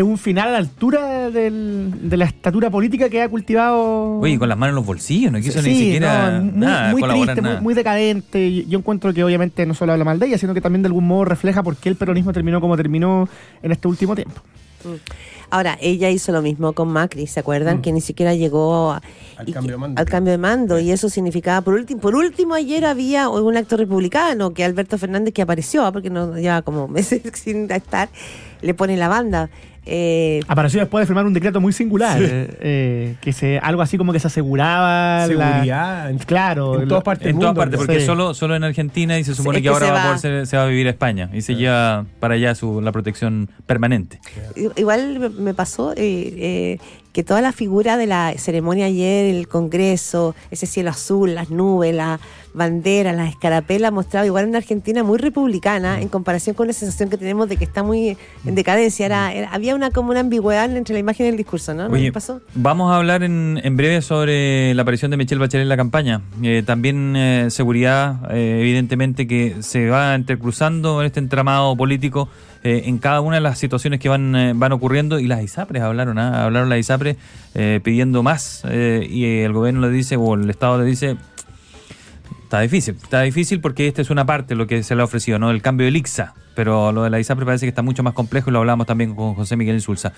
es 0.01 0.07
un 0.07 0.17
final 0.17 0.49
a 0.49 0.51
la 0.51 0.57
altura 0.57 1.29
del- 1.29 2.09
de 2.09 2.17
la 2.17 2.25
estatura 2.25 2.69
política 2.69 3.09
que 3.09 3.21
ha 3.21 3.29
cultivado. 3.29 4.19
Oye, 4.19 4.37
con 4.37 4.49
las 4.49 4.57
manos 4.57 4.71
en 4.73 4.75
los 4.75 4.85
bolsillos, 4.85 5.31
no 5.31 5.39
quiso 5.39 5.61
Sí, 5.61 5.69
ni 5.69 5.75
siquiera 5.75 6.39
no, 6.39 6.43
muy, 6.45 6.51
nada, 6.59 6.91
muy 6.91 7.01
colaborar 7.01 7.25
triste, 7.35 7.41
muy, 7.41 7.49
nada. 7.49 7.61
muy 7.61 7.73
decadente. 7.73 8.47
Y- 8.47 8.65
Yo 8.67 8.79
encuentro 8.79 9.13
que 9.13 9.23
obviamente 9.23 9.65
no 9.65 9.73
solo 9.73 9.91
habla 9.93 10.05
mal 10.05 10.19
de 10.19 10.27
ella, 10.27 10.37
sino 10.37 10.53
que 10.53 10.61
también 10.61 10.81
de 10.83 10.87
algún 10.87 11.07
modo 11.07 11.25
refleja 11.25 11.63
por 11.63 11.75
qué 11.77 11.89
el 11.89 11.95
peronismo 11.95 12.33
terminó 12.33 12.61
como 12.61 12.75
terminó 12.77 13.27
en 13.63 13.71
este 13.71 13.87
último 13.87 14.15
tiempo. 14.15 14.41
Ahora, 15.51 15.77
ella 15.81 16.09
hizo 16.09 16.31
lo 16.31 16.41
mismo 16.41 16.71
con 16.73 16.87
Macri, 16.87 17.27
¿se 17.27 17.41
acuerdan? 17.41 17.81
Que 17.81 17.91
ni 17.91 17.99
siquiera 17.99 18.33
llegó 18.33 18.91
a- 18.93 19.01
Al 19.37 19.49
y 19.49 19.51
cambio 19.51 19.73
de 19.73 19.77
mando. 19.77 19.99
al 19.99 20.05
cambio 20.07 20.31
de 20.31 20.37
mando. 20.37 20.79
Y 20.79 20.91
eso 20.91 21.09
significaba, 21.09 21.59
por 21.61 21.73
último, 21.73 21.99
por 21.99 22.15
último 22.15 22.53
ayer 22.55 22.85
había 22.85 23.27
un 23.27 23.57
acto 23.57 23.75
republicano 23.75 24.53
que 24.53 24.63
Alberto 24.63 24.97
Fernández, 24.97 25.33
que 25.33 25.41
apareció, 25.41 25.85
¿ah? 25.85 25.91
porque 25.91 26.09
no 26.09 26.37
lleva 26.37 26.61
como 26.61 26.87
meses 26.87 27.21
sin 27.33 27.69
estar, 27.69 28.09
le 28.61 28.73
pone 28.73 28.95
la 28.95 29.09
banda. 29.09 29.49
Eh, 29.85 30.41
Apareció 30.47 30.79
después 30.79 31.01
de 31.01 31.07
firmar 31.07 31.25
un 31.25 31.33
decreto 31.33 31.59
muy 31.59 31.73
singular, 31.73 32.17
eh, 32.21 33.15
que 33.19 33.33
se 33.33 33.57
algo 33.57 33.81
así 33.81 33.97
como 33.97 34.13
que 34.13 34.19
se 34.19 34.27
aseguraba 34.27 35.25
la- 35.25 35.27
Seguridad. 35.27 36.09
en- 36.11 36.17
claro, 36.19 36.81
en 36.81 36.87
todas 36.87 37.03
partes 37.03 37.27
En 37.27 37.39
todas 37.39 37.55
partes, 37.55 37.77
porque 37.79 37.99
Sí. 37.99 38.05
solo, 38.05 38.33
solo 38.35 38.55
en 38.55 38.63
Argentina 38.63 39.17
y 39.17 39.23
se 39.23 39.33
supone 39.33 39.57
es 39.57 39.61
que 39.61 39.69
que 39.69 39.73
ahora 39.73 39.85
se 39.87 39.91
va 39.91 40.13
a 40.13 40.15
poder 40.15 40.45
se 40.47 40.57
va 40.57 40.63
a 40.63 40.67
vivir 40.67 40.85
a 40.87 40.91
España 40.91 41.29
y 41.33 41.41
se 41.41 41.55
lleva 41.55 42.05
para 42.19 42.35
allá 42.35 42.53
su, 42.53 42.79
la 42.81 42.91
protección 42.91 43.49
permanente. 43.65 44.19
Igual 44.75 45.19
me- 45.19 45.29
me 45.29 45.53
pasó 45.55 45.93
eh, 45.93 45.97
eh, 45.97 46.77
que 47.11 47.23
toda 47.23 47.41
la 47.41 47.51
figura 47.51 47.97
de 47.97 48.05
la 48.07 48.33
ceremonia 48.37 48.85
ayer, 48.85 49.33
el 49.35 49.47
Congreso, 49.47 50.33
ese 50.51 50.65
cielo 50.67 50.91
azul, 50.91 51.33
las 51.35 51.49
nubes, 51.49 51.93
la 51.93 52.19
bandera, 52.53 53.13
las 53.13 53.29
escarapelas, 53.29 53.91
mostraba 53.91 54.25
igual 54.25 54.47
una 54.47 54.57
Argentina 54.57 55.03
muy 55.03 55.17
republicana 55.17 56.01
en 56.01 56.07
comparación 56.09 56.55
con 56.55 56.67
la 56.67 56.73
sensación 56.73 57.09
que 57.09 57.17
tenemos 57.17 57.47
de 57.49 57.57
que 57.57 57.63
está 57.63 57.83
muy 57.83 58.17
en 58.45 58.55
decadencia. 58.55 59.05
Era, 59.05 59.33
era- 59.33 59.49
había 59.51 59.75
una 59.75 59.91
como 59.91 60.11
una 60.11 60.19
ambigüedad 60.19 60.69
entre 60.75 60.93
la 60.93 60.99
imagen 60.99 61.25
y 61.27 61.29
el 61.29 61.37
discurso, 61.37 61.73
¿no? 61.73 61.87
¿No 61.87 61.93
Oye, 61.93 62.11
pasó? 62.11 62.41
vamos 62.55 62.91
a 62.91 62.97
hablar 62.97 63.23
en, 63.23 63.59
en 63.63 63.77
breve 63.77 64.01
sobre 64.01 64.73
la 64.73 64.81
aparición 64.81 65.11
de 65.11 65.17
Michelle 65.17 65.39
Bachelet 65.39 65.63
en 65.63 65.69
la 65.69 65.77
campaña. 65.77 66.21
Eh, 66.43 66.63
también 66.65 67.15
eh, 67.15 67.47
seguridad, 67.49 68.31
eh, 68.31 68.59
evidentemente, 68.61 69.27
que 69.27 69.57
se 69.61 69.89
va 69.89 70.15
entrecruzando 70.15 71.01
en 71.01 71.07
este 71.07 71.19
entramado 71.19 71.75
político 71.75 72.27
eh, 72.63 72.83
en 72.85 72.97
cada 72.99 73.21
una 73.21 73.35
de 73.37 73.41
las 73.41 73.57
situaciones 73.57 73.99
que 73.99 74.09
van, 74.09 74.35
eh, 74.35 74.53
van 74.55 74.71
ocurriendo. 74.71 75.19
Y 75.19 75.27
las 75.27 75.41
ISAPRES 75.43 75.81
hablaron, 75.81 76.19
¿ah? 76.19 76.45
hablaron 76.45 76.69
las 76.69 76.79
ISAPRES 76.79 77.17
eh, 77.55 77.79
pidiendo 77.83 78.21
más. 78.23 78.63
eh, 78.69 79.07
y 79.09 79.39
el 79.39 79.53
gobierno 79.53 79.81
le 79.81 79.89
dice, 79.89 80.15
o 80.17 80.35
el 80.35 80.49
Estado 80.49 80.77
le 80.79 80.85
dice, 80.85 81.15
Está 82.51 82.59
difícil, 82.59 82.97
está 83.01 83.21
difícil 83.21 83.61
porque 83.61 83.87
esta 83.87 84.01
es 84.01 84.09
una 84.09 84.25
parte 84.25 84.55
lo 84.55 84.67
que 84.67 84.83
se 84.83 84.93
le 84.93 85.01
ha 85.01 85.05
ofrecido, 85.05 85.39
¿no? 85.39 85.51
El 85.51 85.61
cambio 85.61 85.85
del 85.85 85.95
IXA, 85.95 86.33
pero 86.53 86.91
lo 86.91 87.03
de 87.03 87.09
la 87.09 87.17
ISAPRE 87.17 87.45
parece 87.45 87.65
que 87.65 87.69
está 87.69 87.81
mucho 87.81 88.03
más 88.03 88.13
complejo 88.13 88.49
y 88.49 88.51
lo 88.53 88.59
hablamos 88.59 88.85
también 88.87 89.15
con 89.15 89.35
José 89.35 89.55
Miguel 89.55 89.75
Insulza. 89.75 90.11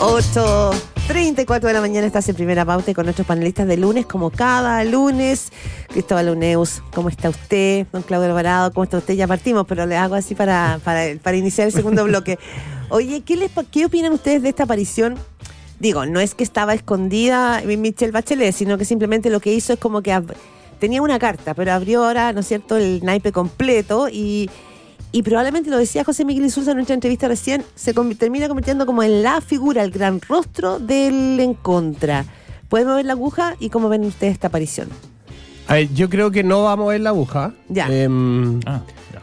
Ocho 0.00 0.70
34 1.06 1.68
de 1.68 1.74
la 1.74 1.82
mañana 1.82 2.06
estás 2.06 2.26
en 2.30 2.34
primera 2.34 2.64
pauta 2.64 2.94
con 2.94 3.04
nuestros 3.04 3.26
panelistas 3.26 3.68
de 3.68 3.76
lunes, 3.76 4.06
como 4.06 4.30
cada 4.30 4.82
lunes. 4.84 5.52
Cristóbal 5.88 6.30
Uneus, 6.30 6.82
¿cómo 6.94 7.10
está 7.10 7.28
usted? 7.28 7.86
Don 7.92 8.00
Claudio 8.02 8.28
Alvarado, 8.28 8.72
¿cómo 8.72 8.84
está 8.84 8.96
usted? 8.96 9.12
Ya 9.12 9.26
partimos, 9.26 9.66
pero 9.68 9.84
le 9.84 9.98
hago 9.98 10.14
así 10.14 10.34
para, 10.34 10.80
para, 10.82 11.02
para 11.22 11.36
iniciar 11.36 11.66
el 11.66 11.74
segundo 11.74 12.04
bloque. 12.06 12.38
Oye, 12.88 13.22
¿qué, 13.22 13.36
les, 13.36 13.50
¿qué 13.70 13.84
opinan 13.86 14.12
ustedes 14.12 14.42
de 14.42 14.50
esta 14.50 14.64
aparición? 14.64 15.16
Digo, 15.78 16.06
no 16.06 16.20
es 16.20 16.34
que 16.34 16.44
estaba 16.44 16.72
escondida 16.74 17.62
Michelle 17.66 18.12
Bachelet, 18.12 18.54
sino 18.54 18.78
que 18.78 18.84
simplemente 18.84 19.28
lo 19.28 19.40
que 19.40 19.52
hizo 19.52 19.72
es 19.74 19.78
como 19.78 20.02
que 20.02 20.18
tenía 20.78 21.02
una 21.02 21.18
carta, 21.18 21.54
pero 21.54 21.72
abrió 21.72 22.04
ahora, 22.04 22.32
¿no 22.32 22.40
es 22.40 22.46
cierto?, 22.48 22.76
el 22.76 23.00
naipe 23.04 23.32
completo 23.32 24.08
y, 24.10 24.48
y 25.12 25.22
probablemente 25.22 25.70
lo 25.70 25.78
decía 25.78 26.04
José 26.04 26.24
Miguel 26.24 26.44
Insulza 26.44 26.70
en 26.70 26.76
nuestra 26.78 26.94
entrevista 26.94 27.28
recién, 27.28 27.64
se 27.74 27.92
termina 27.92 28.48
convirtiendo 28.48 28.86
como 28.86 29.02
en 29.02 29.22
la 29.22 29.40
figura, 29.40 29.82
el 29.82 29.90
gran 29.90 30.20
rostro 30.20 30.78
del 30.78 31.38
en 31.40 31.54
contra. 31.54 32.24
¿Pueden 32.68 32.88
mover 32.88 33.04
la 33.04 33.12
aguja 33.12 33.56
y 33.60 33.70
cómo 33.70 33.88
ven 33.88 34.04
ustedes 34.04 34.32
esta 34.34 34.48
aparición? 34.48 34.88
A 35.68 35.74
ver, 35.74 35.92
yo 35.94 36.08
creo 36.08 36.30
que 36.30 36.42
no 36.42 36.62
va 36.62 36.72
a 36.72 36.76
mover 36.76 37.00
la 37.00 37.10
aguja. 37.10 37.52
Ya. 37.68 37.88
Em, 37.88 38.60
Ah, 38.66 38.82
ya. 39.12 39.20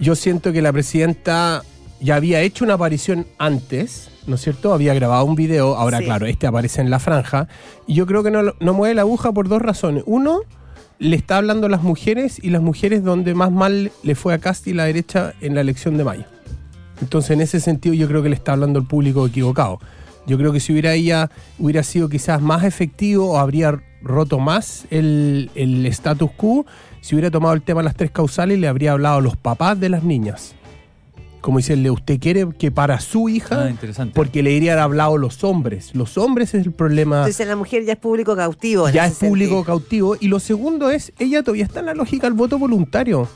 yo 0.00 0.14
siento 0.14 0.52
que 0.52 0.62
la 0.62 0.72
presidenta 0.72 1.62
ya 2.02 2.16
había 2.16 2.40
hecho 2.40 2.64
una 2.64 2.74
aparición 2.74 3.26
antes, 3.38 4.10
¿no 4.26 4.34
es 4.34 4.42
cierto? 4.42 4.74
Había 4.74 4.92
grabado 4.92 5.24
un 5.24 5.36
video, 5.36 5.76
ahora 5.76 5.98
Sí. 5.98 6.04
claro, 6.04 6.26
este 6.26 6.46
aparece 6.46 6.80
en 6.80 6.90
la 6.90 6.98
franja. 6.98 7.48
Y 7.86 7.94
yo 7.94 8.06
creo 8.06 8.22
que 8.22 8.30
no, 8.30 8.42
no 8.58 8.74
mueve 8.74 8.94
la 8.94 9.02
aguja 9.02 9.32
por 9.32 9.48
dos 9.48 9.62
razones. 9.62 10.02
Uno, 10.06 10.40
le 10.98 11.16
está 11.16 11.36
hablando 11.38 11.66
a 11.66 11.70
las 11.70 11.82
mujeres 11.82 12.38
y 12.42 12.50
las 12.50 12.60
mujeres 12.62 13.04
donde 13.04 13.34
más 13.34 13.52
mal 13.52 13.92
le 14.02 14.14
fue 14.14 14.34
a 14.34 14.38
Casti 14.38 14.70
y 14.70 14.74
la 14.74 14.84
derecha 14.84 15.34
en 15.40 15.54
la 15.54 15.60
elección 15.60 15.96
de 15.96 16.04
mayo. 16.04 16.24
Entonces, 17.00 17.32
en 17.32 17.40
ese 17.40 17.60
sentido, 17.60 17.94
yo 17.94 18.06
creo 18.08 18.22
que 18.22 18.28
le 18.28 18.36
está 18.36 18.52
hablando 18.52 18.78
al 18.78 18.86
público 18.86 19.26
equivocado. 19.26 19.78
Yo 20.26 20.38
creo 20.38 20.52
que 20.52 20.60
si 20.60 20.72
hubiera 20.72 20.94
ella, 20.94 21.30
hubiera 21.58 21.82
sido 21.82 22.08
quizás 22.08 22.40
más 22.40 22.62
efectivo 22.64 23.32
o 23.32 23.38
habría 23.38 23.80
roto 24.02 24.38
más 24.38 24.86
el, 24.90 25.50
el 25.54 25.84
status 25.86 26.30
quo, 26.36 26.64
si 27.00 27.14
hubiera 27.16 27.30
tomado 27.30 27.54
el 27.54 27.62
tema 27.62 27.80
de 27.80 27.86
las 27.86 27.96
tres 27.96 28.12
causales, 28.12 28.58
le 28.58 28.68
habría 28.68 28.92
hablado 28.92 29.18
a 29.18 29.20
los 29.20 29.36
papás 29.36 29.80
de 29.80 29.88
las 29.88 30.04
niñas. 30.04 30.54
Como 31.42 31.58
decirle, 31.58 31.90
usted 31.90 32.18
quiere 32.20 32.48
que 32.56 32.70
para 32.70 32.98
su 33.00 33.28
hija, 33.28 33.64
Ah, 33.64 33.68
interesante. 33.70 34.14
porque 34.14 34.42
le 34.42 34.50
dirían 34.50 34.78
hablado 34.78 35.18
los 35.18 35.44
hombres. 35.44 35.94
Los 35.94 36.16
hombres 36.16 36.54
es 36.54 36.64
el 36.64 36.72
problema 36.72 37.18
Entonces 37.18 37.46
la 37.46 37.56
mujer 37.56 37.84
ya 37.84 37.92
es 37.94 37.98
público 37.98 38.34
cautivo. 38.34 38.88
ya 38.88 39.06
es 39.06 39.14
público 39.18 39.56
sentido. 39.56 39.64
cautivo. 39.64 40.16
Y 40.20 40.28
lo 40.28 40.38
segundo 40.40 40.88
es, 40.90 41.12
ella 41.18 41.42
todavía 41.42 41.64
está 41.64 41.80
en 41.80 41.86
la 41.86 41.94
lógica 41.94 42.26
del 42.28 42.34
voto 42.34 42.58
voluntario. 42.58 43.28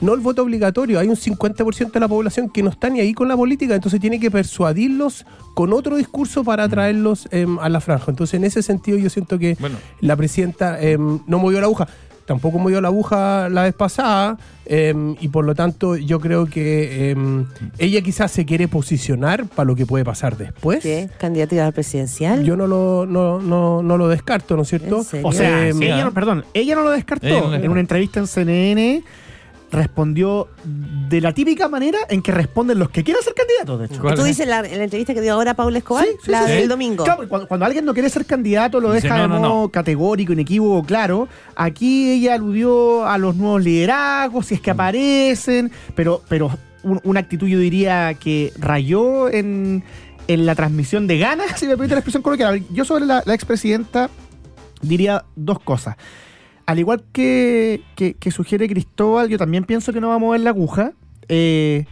No 0.00 0.14
el 0.14 0.20
voto 0.20 0.42
obligatorio. 0.42 0.98
Hay 0.98 1.08
un 1.08 1.16
50% 1.16 1.92
de 1.92 2.00
la 2.00 2.08
población 2.08 2.48
que 2.48 2.62
no 2.62 2.70
está 2.70 2.88
ni 2.88 3.00
ahí 3.00 3.12
con 3.12 3.28
la 3.28 3.36
política, 3.36 3.74
entonces 3.74 4.00
tiene 4.00 4.18
que 4.18 4.30
persuadirlos 4.30 5.26
con 5.54 5.72
otro 5.74 5.96
discurso 5.96 6.42
para 6.42 6.64
atraerlos 6.64 7.28
em, 7.30 7.58
a 7.58 7.68
la 7.68 7.80
franja. 7.82 8.06
Entonces, 8.10 8.34
en 8.34 8.44
ese 8.44 8.62
sentido, 8.62 8.96
yo 8.98 9.10
siento 9.10 9.38
que 9.38 9.56
Bueno. 9.60 9.76
la 10.00 10.16
presidenta 10.16 10.80
em, 10.80 11.20
no 11.26 11.38
movió 11.38 11.60
la 11.60 11.66
aguja. 11.66 11.86
Tampoco 12.30 12.60
movió 12.60 12.80
la 12.80 12.86
aguja 12.86 13.48
la 13.48 13.64
vez 13.64 13.74
pasada 13.74 14.38
em, 14.64 15.16
y 15.20 15.26
por 15.30 15.44
lo 15.44 15.56
tanto 15.56 15.96
yo 15.96 16.20
creo 16.20 16.46
que 16.46 17.10
em, 17.10 17.44
ella 17.76 18.02
quizás 18.02 18.30
se 18.30 18.44
quiere 18.46 18.68
posicionar 18.68 19.46
para 19.46 19.66
lo 19.66 19.74
que 19.74 19.84
puede 19.84 20.04
pasar 20.04 20.36
después. 20.36 20.78
¿Qué? 20.80 21.10
¿Candidatura 21.18 21.72
presidencial? 21.72 22.44
Yo 22.44 22.56
no 22.56 22.68
lo, 22.68 23.04
no, 23.04 23.40
no, 23.40 23.82
no 23.82 23.98
lo 23.98 24.06
descarto, 24.06 24.54
¿no 24.54 24.62
es 24.62 24.68
cierto? 24.68 25.04
O 25.24 25.32
sea, 25.32 25.66
Eh, 25.66 25.72
ella, 25.80 26.04
no- 26.04 26.14
perdón, 26.14 26.44
ella 26.54 26.76
no 26.76 26.82
lo 26.84 26.90
descartó. 26.92 27.26
Ella 27.26 27.40
no 27.40 27.48
lo 27.48 27.54
En 27.56 27.68
una 27.68 27.80
entrevista 27.80 28.20
en 28.20 28.28
CNN 28.28 29.02
respondió 29.70 30.48
de 30.64 31.20
la 31.20 31.32
típica 31.32 31.68
manera 31.68 31.98
en 32.08 32.22
que 32.22 32.32
responden 32.32 32.78
los 32.78 32.90
que 32.90 33.04
quieren 33.04 33.22
ser 33.22 33.34
candidatos, 33.34 33.78
de 33.80 33.86
hecho. 33.86 34.00
¿Cuál 34.02 34.14
Tú 34.16 34.22
es? 34.22 34.26
dices 34.28 34.46
la, 34.48 34.60
en 34.60 34.78
la 34.78 34.84
entrevista 34.84 35.14
que 35.14 35.20
dio 35.20 35.32
ahora 35.34 35.54
Paula 35.54 35.78
Escobar, 35.78 36.04
Sí, 36.04 36.10
sí, 36.24 36.30
la 36.30 36.44
sí, 36.46 36.52
del 36.52 36.62
sí. 36.62 36.68
domingo. 36.68 37.04
Claro, 37.04 37.28
cuando, 37.28 37.46
cuando 37.48 37.66
alguien 37.66 37.84
no 37.84 37.94
quiere 37.94 38.10
ser 38.10 38.26
candidato 38.26 38.80
lo 38.80 38.92
Dice, 38.92 39.04
deja 39.08 39.16
no, 39.16 39.22
de 39.22 39.28
no, 39.28 39.40
modo 39.48 39.62
no. 39.62 39.68
categórico, 39.68 40.32
inequívoco, 40.32 40.86
claro. 40.86 41.28
Aquí 41.56 42.10
ella 42.10 42.34
aludió 42.34 43.06
a 43.06 43.16
los 43.18 43.36
nuevos 43.36 43.62
liderazgos, 43.62 44.46
si 44.46 44.54
es 44.54 44.60
Mm. 44.60 44.64
que 44.64 44.70
aparecen, 44.70 45.70
pero, 45.94 46.22
pero 46.28 46.50
un- 46.82 47.00
una 47.04 47.20
actitud 47.20 47.46
yo 47.46 47.58
diría 47.58 48.14
que 48.14 48.52
rayó 48.58 49.28
en, 49.30 49.84
en 50.28 50.46
la 50.46 50.54
transmisión 50.54 51.06
de 51.06 51.18
ganas, 51.18 51.46
si 51.60 51.66
me 51.66 51.72
permite 51.76 51.94
la 51.94 52.00
expresión 52.00 52.22
coloquial. 52.22 52.62
Yo 52.72 52.84
sobre 52.84 53.06
la, 53.06 53.22
la 53.24 53.34
expresidenta 53.34 54.10
diría 54.82 55.24
dos 55.36 55.60
cosas. 55.60 55.96
Al 56.70 56.78
igual 56.78 57.02
que, 57.12 57.82
que- 57.96 58.30
sugiere 58.30 58.68
Cristóbal, 58.68 59.28
yo 59.28 59.38
también 59.38 59.64
pienso 59.64 59.92
que 59.92 60.00
no 60.00 60.10
va 60.10 60.14
a 60.14 60.18
mover 60.18 60.40
la 60.42 60.50
aguja. 60.50 60.92
Eh, 61.28 61.84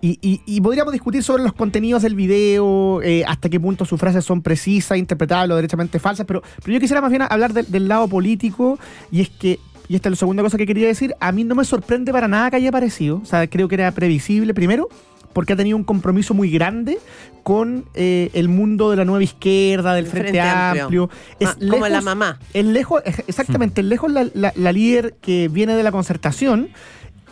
y, 0.00 0.20
y- 0.22 0.40
y 0.46 0.60
podríamos 0.60 0.92
discutir 0.92 1.24
sobre 1.24 1.42
los 1.42 1.52
contenidos 1.52 2.02
del 2.02 2.14
video, 2.14 3.02
eh, 3.02 3.24
hasta 3.26 3.48
qué 3.48 3.58
punto 3.58 3.84
sus 3.84 3.98
frases 3.98 4.24
son 4.24 4.40
precisas, 4.40 4.98
interpretables 4.98 5.52
o 5.52 5.56
derechamente 5.56 5.98
falsas, 5.98 6.26
pero, 6.26 6.42
pero 6.62 6.74
yo 6.74 6.78
quisiera 6.78 7.00
más 7.00 7.10
bien 7.10 7.22
hablar 7.28 7.52
del 7.52 7.88
lado 7.88 8.06
político, 8.06 8.78
y 9.10 9.20
es 9.20 9.30
que, 9.30 9.58
y 9.88 9.96
esta 9.96 10.08
es 10.08 10.12
la 10.12 10.16
segunda 10.16 10.44
cosa 10.44 10.56
que 10.56 10.64
quería 10.64 10.86
decir, 10.86 11.12
a 11.18 11.32
mí 11.32 11.42
no 11.42 11.56
me 11.56 11.64
sorprende 11.64 12.12
para 12.12 12.28
nada 12.28 12.50
que 12.50 12.56
haya 12.56 12.68
aparecido, 12.68 13.20
o 13.20 13.26
sea, 13.26 13.48
creo 13.48 13.66
que 13.66 13.74
era 13.74 13.90
previsible, 13.90 14.54
primero, 14.54 14.88
porque 15.32 15.52
ha 15.52 15.56
tenido 15.56 15.76
un 15.76 15.84
compromiso 15.84 16.34
muy 16.34 16.50
grande 16.50 16.98
con 17.42 17.84
eh, 17.94 18.30
el 18.34 18.48
mundo 18.48 18.90
de 18.90 18.96
la 18.96 19.04
nueva 19.04 19.22
izquierda, 19.24 19.94
del 19.94 20.04
El 20.06 20.10
Frente, 20.10 20.30
Frente 20.30 20.40
Amplio. 20.40 20.82
Amplio. 20.84 21.10
Ah, 21.46 21.56
como 21.70 21.86
la 21.88 22.00
mamá. 22.00 22.38
Es 22.52 22.64
lejos, 22.64 23.02
exactamente, 23.26 23.80
es 23.80 23.86
lejos 23.86 24.10
la, 24.10 24.26
la- 24.34 24.52
la 24.56 24.72
líder 24.72 25.14
que 25.20 25.48
viene 25.48 25.74
de 25.74 25.82
la 25.82 25.92
concertación, 25.92 26.68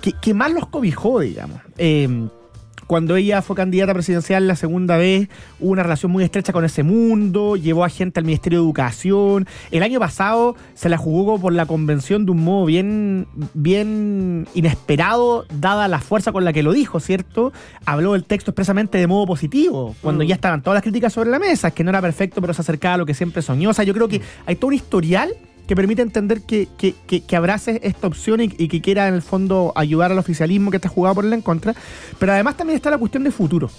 que, 0.00 0.12
que 0.12 0.32
más 0.34 0.52
los 0.52 0.66
cobijó, 0.68 1.20
digamos. 1.20 1.60
Eh, 1.76 2.28
cuando 2.88 3.14
ella 3.16 3.42
fue 3.42 3.54
candidata 3.54 3.92
presidencial 3.92 4.48
la 4.48 4.56
segunda 4.56 4.96
vez, 4.96 5.28
hubo 5.60 5.70
una 5.72 5.82
relación 5.82 6.10
muy 6.10 6.24
estrecha 6.24 6.54
con 6.54 6.64
ese 6.64 6.82
mundo, 6.82 7.54
llevó 7.54 7.84
a 7.84 7.88
gente 7.90 8.18
al 8.18 8.24
Ministerio 8.24 8.58
de 8.60 8.64
Educación. 8.64 9.46
El 9.70 9.82
año 9.82 10.00
pasado 10.00 10.56
se 10.74 10.88
la 10.88 10.96
jugó 10.96 11.38
por 11.38 11.52
la 11.52 11.66
convención 11.66 12.24
de 12.24 12.32
un 12.32 12.42
modo 12.42 12.64
bien, 12.64 13.26
bien 13.52 14.48
inesperado, 14.54 15.44
dada 15.52 15.86
la 15.86 16.00
fuerza 16.00 16.32
con 16.32 16.44
la 16.46 16.52
que 16.54 16.62
lo 16.62 16.72
dijo, 16.72 16.98
¿cierto? 16.98 17.52
Habló 17.84 18.14
del 18.14 18.24
texto 18.24 18.52
expresamente 18.52 18.96
de 18.96 19.06
modo 19.06 19.26
positivo, 19.26 19.94
cuando 20.00 20.24
Mm. 20.24 20.26
ya 20.26 20.34
estaban 20.36 20.62
todas 20.62 20.76
las 20.76 20.82
críticas 20.82 21.12
sobre 21.12 21.28
la 21.28 21.38
mesa, 21.38 21.70
que 21.70 21.84
no 21.84 21.90
era 21.90 22.00
perfecto, 22.00 22.40
pero 22.40 22.54
se 22.54 22.62
acercaba 22.62 22.94
a 22.94 22.96
lo 22.98 23.04
que 23.06 23.12
siempre 23.12 23.42
soñó. 23.42 23.68
O 23.68 23.74
sea, 23.74 23.84
yo 23.84 23.92
creo 23.92 24.08
que 24.08 24.22
hay 24.46 24.56
todo 24.56 24.68
un 24.68 24.74
historial 24.74 25.34
que 25.68 25.76
permite 25.76 26.00
entender 26.00 26.40
que, 26.40 26.66
que, 26.78 26.94
que, 27.06 27.36
abrace 27.36 27.78
esta 27.82 28.06
opción 28.06 28.40
y, 28.40 28.48
que 28.48 28.80
quiera 28.80 29.06
en 29.06 29.12
el 29.12 29.20
fondo 29.20 29.74
ayudar 29.76 30.10
al 30.10 30.18
oficialismo 30.18 30.70
que 30.70 30.78
está 30.78 30.88
jugado 30.88 31.16
por 31.16 31.26
él 31.26 31.32
en 31.34 31.42
contra. 31.42 31.74
Pero 32.18 32.32
además 32.32 32.56
también 32.56 32.76
está 32.76 32.90
la 32.90 32.96
cuestión 32.96 33.22
de 33.22 33.30
futuro. 33.30 33.70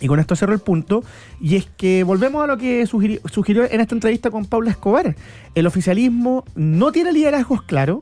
Y 0.00 0.08
con 0.08 0.18
esto 0.18 0.34
cierro 0.34 0.52
el 0.52 0.58
punto. 0.58 1.04
Y 1.40 1.54
es 1.54 1.66
que 1.76 2.02
volvemos 2.02 2.42
a 2.42 2.48
lo 2.48 2.58
que 2.58 2.84
sugirió, 2.86 3.20
sugirió 3.26 3.70
en 3.70 3.80
esta 3.80 3.94
entrevista 3.94 4.32
con 4.32 4.46
Paula 4.46 4.72
Escobar. 4.72 5.14
El 5.54 5.66
oficialismo 5.68 6.44
no 6.56 6.90
tiene 6.90 7.12
liderazgos 7.12 7.62
claros. 7.62 8.00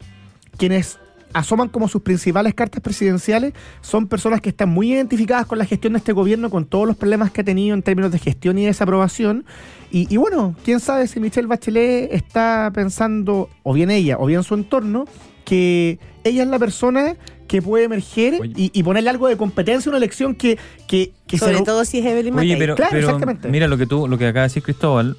Quienes 0.56 0.98
asoman 1.34 1.68
como 1.68 1.88
sus 1.88 2.00
principales 2.00 2.54
cartas 2.54 2.82
presidenciales 2.82 3.52
son 3.82 4.06
personas 4.06 4.40
que 4.40 4.48
están 4.48 4.70
muy 4.70 4.94
identificadas 4.94 5.44
con 5.44 5.58
la 5.58 5.66
gestión 5.66 5.92
de 5.92 5.98
este 5.98 6.12
gobierno, 6.12 6.48
con 6.48 6.64
todos 6.64 6.86
los 6.86 6.96
problemas 6.96 7.32
que 7.32 7.42
ha 7.42 7.44
tenido 7.44 7.74
en 7.74 7.82
términos 7.82 8.10
de 8.12 8.18
gestión 8.18 8.56
y 8.56 8.64
desaprobación. 8.64 9.44
Y, 9.90 10.12
y 10.12 10.16
bueno, 10.16 10.54
quién 10.64 10.80
sabe 10.80 11.06
si 11.06 11.20
Michelle 11.20 11.46
Bachelet 11.46 12.12
está 12.12 12.70
pensando, 12.74 13.48
o 13.62 13.72
bien 13.72 13.90
ella, 13.90 14.16
o 14.18 14.26
bien 14.26 14.42
su 14.42 14.54
entorno, 14.54 15.06
que 15.44 15.98
ella 16.24 16.42
es 16.42 16.48
la 16.48 16.58
persona 16.58 17.16
que 17.46 17.62
puede 17.62 17.84
emerger 17.84 18.34
y, 18.54 18.70
y 18.72 18.82
ponerle 18.82 19.08
algo 19.08 19.28
de 19.28 19.38
competencia 19.38 19.88
a 19.88 19.90
una 19.90 19.96
elección 19.96 20.34
que, 20.34 20.58
que, 20.86 21.12
que 21.26 21.38
Sobre 21.38 21.62
todo 21.62 21.84
si 21.86 21.98
es 22.00 22.06
Evelyn 22.06 22.38
Oye, 22.38 22.56
pero, 22.58 22.76
Claro, 22.76 22.90
pero 22.92 23.06
exactamente. 23.06 23.48
mira 23.48 23.66
lo 23.66 23.78
que 23.78 23.86
tú, 23.86 24.06
lo 24.06 24.18
que 24.18 24.26
acaba 24.26 24.42
de 24.42 24.48
decir 24.48 24.62
Cristóbal 24.62 25.16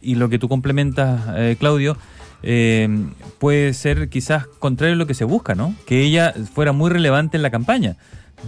y 0.00 0.14
lo 0.14 0.30
que 0.30 0.38
tú 0.38 0.48
complementas, 0.48 1.20
eh, 1.36 1.56
Claudio, 1.58 1.98
eh, 2.42 2.88
puede 3.38 3.74
ser 3.74 4.08
quizás 4.08 4.46
contrario 4.46 4.94
a 4.94 4.96
lo 4.96 5.06
que 5.06 5.12
se 5.12 5.24
busca, 5.24 5.54
¿no? 5.54 5.74
Que 5.84 6.00
ella 6.00 6.32
fuera 6.54 6.72
muy 6.72 6.88
relevante 6.88 7.36
en 7.36 7.42
la 7.42 7.50
campaña. 7.50 7.96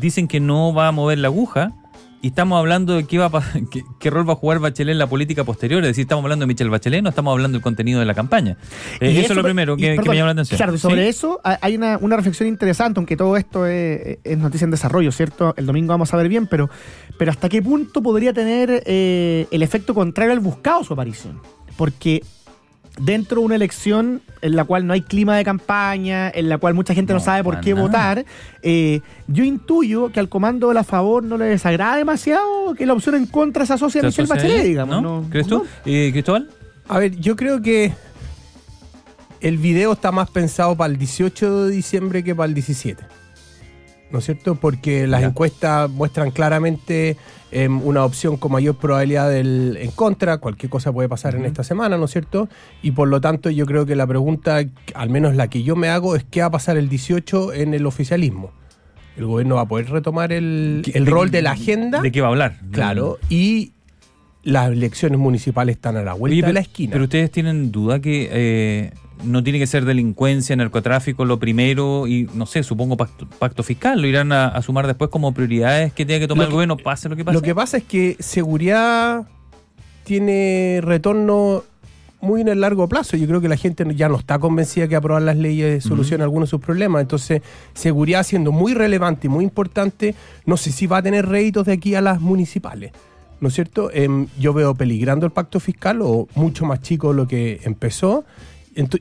Dicen 0.00 0.28
que 0.28 0.40
no 0.40 0.72
va 0.72 0.88
a 0.88 0.92
mover 0.92 1.18
la 1.18 1.28
aguja 1.28 1.74
y 2.22 2.28
estamos 2.28 2.56
hablando 2.58 2.94
de 2.94 3.04
qué, 3.04 3.18
va 3.18 3.26
a 3.26 3.42
qué, 3.70 3.82
qué 3.98 4.08
rol 4.10 4.26
va 4.28 4.34
a 4.34 4.36
jugar 4.36 4.60
Bachelet 4.60 4.92
en 4.92 4.98
la 4.98 5.08
política 5.08 5.42
posterior. 5.44 5.82
Es 5.82 5.88
decir, 5.88 6.02
estamos 6.02 6.22
hablando 6.22 6.44
de 6.44 6.46
Michelle 6.46 6.70
Bachelet, 6.70 7.02
no 7.02 7.08
estamos 7.08 7.32
hablando 7.32 7.56
del 7.56 7.62
contenido 7.62 7.98
de 8.00 8.06
la 8.06 8.14
campaña. 8.14 8.56
Eh, 9.00 9.10
Y 9.10 9.18
eso, 9.18 9.32
es 9.32 9.36
lo 9.36 9.42
primero 9.42 9.74
y, 9.76 9.80
que, 9.80 9.96
me 9.96 10.14
llama 10.14 10.26
la 10.26 10.30
atención. 10.32 10.56
Claro, 10.56 10.74
y 10.74 10.78
sobre 10.78 11.02
¿Sí? 11.02 11.08
eso 11.08 11.40
ha- 11.42 11.58
hay 11.60 11.74
una, 11.76 11.98
una 12.00 12.16
reflexión 12.16 12.48
interesante, 12.48 13.00
aunque 13.00 13.16
todo 13.16 13.36
esto 13.36 13.66
es, 13.66 14.18
es 14.22 14.38
noticia 14.38 14.64
en 14.64 14.70
desarrollo, 14.70 15.10
¿cierto? 15.10 15.52
El 15.56 15.66
domingo 15.66 15.88
vamos 15.88 16.14
a 16.14 16.16
ver 16.16 16.28
bien, 16.28 16.46
pero, 16.46 16.70
pero 17.18 17.32
¿hasta 17.32 17.48
qué 17.48 17.60
punto 17.60 18.02
podría 18.02 18.32
tener 18.32 18.82
eh, 18.86 19.46
el 19.50 19.62
efecto 19.62 19.92
contrario 19.92 20.32
al 20.32 20.40
buscado 20.40 20.84
su 20.84 20.92
aparición? 20.92 21.40
Porque 21.76 22.22
dentro 22.98 23.40
de 23.40 23.46
una 23.46 23.54
elección 23.56 24.20
en 24.42 24.54
la 24.56 24.64
cual 24.64 24.86
no 24.86 24.92
hay 24.92 25.00
clima 25.02 25.36
de 25.36 25.44
campaña, 25.44 26.28
en 26.30 26.48
la 26.48 26.58
cual 26.58 26.74
mucha 26.74 26.94
gente 26.94 27.12
no, 27.12 27.18
No, 27.20 27.24
sabe 27.24 27.42
por 27.44 27.60
qué 27.60 27.72
nada. 27.74 27.86
votar, 27.86 28.24
eh, 28.62 29.00
yo 29.28 29.44
intuyo 29.44 30.10
que 30.12 30.20
al 30.20 30.28
comando 30.28 30.68
de 30.68 30.74
la 30.74 30.84
favor 30.84 31.22
no 31.22 31.38
le 31.38 31.46
desagrada 31.46 31.96
demasiado 31.96 32.74
que 32.76 32.84
la 32.86 32.92
opción 32.92 33.14
en 33.14 33.26
contra 33.26 33.64
se 33.66 33.72
asocie 33.74 34.00
a 34.00 34.02
¿Se 34.02 34.06
Michelle 34.08 34.24
asocia 34.24 34.42
Bachelet, 34.48 34.66
digamos. 34.66 35.02
¿No? 35.02 35.20
¿no? 35.22 35.30
¿Crees 35.30 35.46
tú? 35.46 35.64
Eh, 35.84 36.10
¿Cristóbal? 36.12 36.50
A 36.88 36.98
ver, 36.98 37.16
yo 37.18 37.36
creo 37.36 37.62
que 37.62 37.92
el 39.40 39.58
video 39.58 39.92
está 39.92 40.12
más 40.12 40.30
pensado 40.30 40.76
para 40.76 40.92
el 40.92 40.98
18 40.98 41.64
de 41.66 41.70
diciembre 41.74 42.22
que 42.22 42.34
para 42.34 42.46
el 42.48 42.54
17. 42.54 43.02
¿No 44.10 44.18
es 44.18 44.24
cierto? 44.26 44.54
Porque 44.56 45.06
las 45.06 45.22
Ya. 45.22 45.28
encuestas 45.28 45.88
muestran 45.90 46.30
claramente 46.30 47.16
em, 47.52 47.80
una 47.86 48.04
opción 48.04 48.36
con 48.36 48.52
mayor 48.52 48.76
probabilidad 48.76 49.30
del 49.30 49.78
en 49.80 49.90
contra. 49.92 50.38
Cualquier 50.38 50.70
cosa 50.70 50.92
puede 50.92 51.08
pasar 51.08 51.34
en 51.34 51.44
esta 51.44 51.62
semana, 51.62 51.96
¿no 51.96 52.06
es 52.06 52.10
cierto? 52.10 52.48
Y 52.82 52.90
por 52.92 53.08
lo 53.08 53.20
tanto, 53.20 53.50
yo 53.50 53.66
creo 53.66 53.86
que 53.86 53.94
la 53.94 54.06
pregunta, 54.06 54.62
al 54.94 55.10
menos 55.10 55.36
la 55.36 55.48
que 55.48 55.62
yo 55.62 55.76
me 55.76 55.88
hago, 55.88 56.16
es 56.16 56.24
qué 56.24 56.40
va 56.40 56.46
a 56.46 56.50
pasar 56.50 56.76
el 56.76 56.88
18 56.88 57.52
en 57.52 57.74
el 57.74 57.86
oficialismo. 57.86 58.50
El 59.16 59.26
gobierno 59.26 59.56
va 59.56 59.62
a 59.62 59.68
poder 59.68 59.90
retomar 59.90 60.32
el, 60.32 60.82
el 60.94 61.06
rol 61.06 61.30
de 61.30 61.42
la 61.42 61.52
agenda. 61.52 62.00
¿De 62.00 62.10
qué 62.10 62.20
va 62.22 62.28
a 62.28 62.30
hablar? 62.30 62.58
Claro, 62.72 63.18
y 63.28 63.72
las 64.42 64.72
elecciones 64.72 65.18
municipales 65.18 65.76
están 65.76 65.96
a 65.96 66.02
la 66.02 66.14
vuelta 66.14 66.34
Oye, 66.34 66.46
de 66.46 66.52
la 66.52 66.60
esquina. 66.60 66.92
pero 66.92 67.04
ustedes 67.04 67.30
tienen 67.30 67.70
duda 67.70 68.00
que 68.00 68.28
eh, 68.32 68.92
no 69.24 69.42
tiene 69.42 69.58
que 69.58 69.66
ser 69.66 69.84
delincuencia, 69.84 70.54
narcotráfico 70.56 71.24
lo 71.24 71.38
primero 71.38 72.06
y 72.06 72.28
no 72.34 72.46
sé, 72.46 72.62
supongo 72.62 72.96
pacto, 72.96 73.26
pacto 73.38 73.62
fiscal, 73.62 74.00
lo 74.00 74.06
irán 74.06 74.32
a, 74.32 74.48
a 74.48 74.62
sumar 74.62 74.86
después 74.86 75.10
como 75.10 75.32
prioridades 75.32 75.92
que 75.92 76.04
tiene 76.06 76.20
que 76.20 76.28
tomar 76.28 76.42
Lo 76.44 76.44
el 76.44 76.50
que- 76.50 76.54
gobierno, 76.54 76.76
pase 76.76 77.08
lo 77.08 77.16
que 77.16 77.24
pase. 77.24 77.34
Lo 77.34 77.42
que 77.42 77.54
pasa 77.54 77.76
es 77.78 77.84
que 77.84 78.16
seguridad 78.20 79.26
tiene 80.04 80.80
retorno 80.82 81.64
muy 82.20 82.40
en 82.40 82.48
el 82.48 82.60
largo 82.60 82.88
plazo. 82.88 83.16
Yo 83.16 83.26
creo 83.26 83.40
que 83.40 83.48
la 83.48 83.56
gente 83.56 83.84
ya 83.96 84.08
no 84.08 84.16
está 84.16 84.38
convencida 84.38 84.86
que 84.86 84.94
aprobar 84.96 85.22
las 85.22 85.36
leyes 85.36 85.82
soluciona 85.82 86.22
algunos 86.24 86.48
de 86.48 86.50
sus 86.50 86.60
problemas. 86.60 87.02
Entonces, 87.02 87.42
seguridad 87.74 88.22
siendo 88.22 88.52
muy 88.52 88.74
relevante 88.74 89.26
y 89.26 89.30
muy 89.30 89.44
importante, 89.44 90.14
no 90.46 90.56
sé 90.56 90.70
si 90.70 90.86
va 90.86 90.98
a 90.98 91.02
tener 91.02 91.26
réditos 91.26 91.66
de 91.66 91.72
aquí 91.72 91.94
a 91.96 92.00
las 92.00 92.20
municipales. 92.20 92.92
¿No 93.40 93.48
es 93.48 93.54
cierto? 93.54 93.90
Em, 93.92 94.28
yo 94.38 94.52
veo 94.52 94.72
peligrando 94.76 95.26
el 95.26 95.32
pacto 95.32 95.58
fiscal 95.58 95.98
o 96.00 96.28
mucho 96.36 96.64
más 96.64 96.80
chico 96.80 97.08
de 97.10 97.14
lo 97.16 97.26
que 97.26 97.60
empezó. 97.64 98.24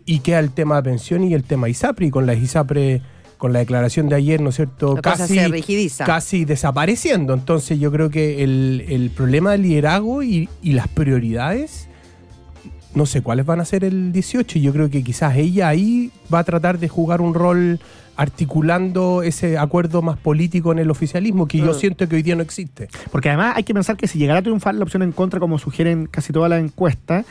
Y 0.06 0.20
queda 0.20 0.40
el 0.40 0.52
tema 0.52 0.76
de 0.78 0.84
pensión 0.84 1.24
y 1.24 1.34
el 1.34 1.44
tema 1.44 1.70
ISAPRE. 1.70 2.08
Y 2.08 2.12
con 2.12 2.26
la 2.26 2.34
ISAPRE, 2.34 3.02
con 3.38 3.54
la 3.54 3.60
declaración 3.60 4.10
de 4.10 4.16
ayer, 4.16 4.42
¿no 4.42 4.50
es 4.50 4.56
cierto? 4.56 4.96
La 4.96 5.02
cosa 5.02 5.28
se 5.28 5.48
rigidiza. 5.48 6.06
casi 6.06 6.46
desapareciendo. 6.46 7.34
Entonces 7.34 7.80
yo 7.80 7.92
creo 7.92 8.10
que 8.10 8.44
el, 8.44 8.86
el 8.90 9.10
problema 9.12 9.52
del 9.52 9.64
liderazgo 9.64 10.24
y, 10.24 10.50
y 10.62 10.74
las 10.74 10.88
prioridades, 10.88 11.88
no 12.94 13.06
sé 13.06 13.22
cuáles 13.22 13.46
van 13.46 13.60
a 13.62 13.66
ser 13.66 13.84
el 13.84 14.12
18. 14.12 14.60
y 14.60 14.62
Yo 14.62 14.74
creo 14.74 14.90
que 14.90 15.04
quizás 15.04 15.36
ella 15.38 15.70
ahí 15.70 16.12
va 16.34 16.40
a 16.40 16.44
tratar 16.44 16.78
de 16.78 16.88
jugar 16.90 17.22
un 17.22 17.34
rol 17.34 17.80
articulando 18.18 19.24
ese 19.24 19.58
acuerdo 19.58 20.02
más 20.02 20.18
político 20.18 20.72
en 20.72 20.80
el 20.80 20.92
oficialismo 20.92 21.48
que 21.48 21.58
yo 21.58 21.72
Mm. 21.72 21.76
siento 21.76 22.08
que 22.08 22.16
hoy 22.18 22.22
día 22.24 22.36
no 22.36 22.44
existe. 22.44 22.88
Porque 23.12 23.30
además 23.30 23.54
hay 23.56 23.64
que 23.64 23.74
pensar 23.74 23.98
que 23.98 24.08
si 24.08 24.20
llegara 24.20 24.40
a 24.40 24.42
triunfar 24.44 24.76
la 24.76 24.84
opción 24.84 25.02
en 25.02 25.12
contra, 25.12 25.40
como 25.40 25.58
sugieren 25.58 26.06
casi 26.06 26.32
todas 26.32 26.50
las 26.50 26.62
encuestas, 26.62 27.26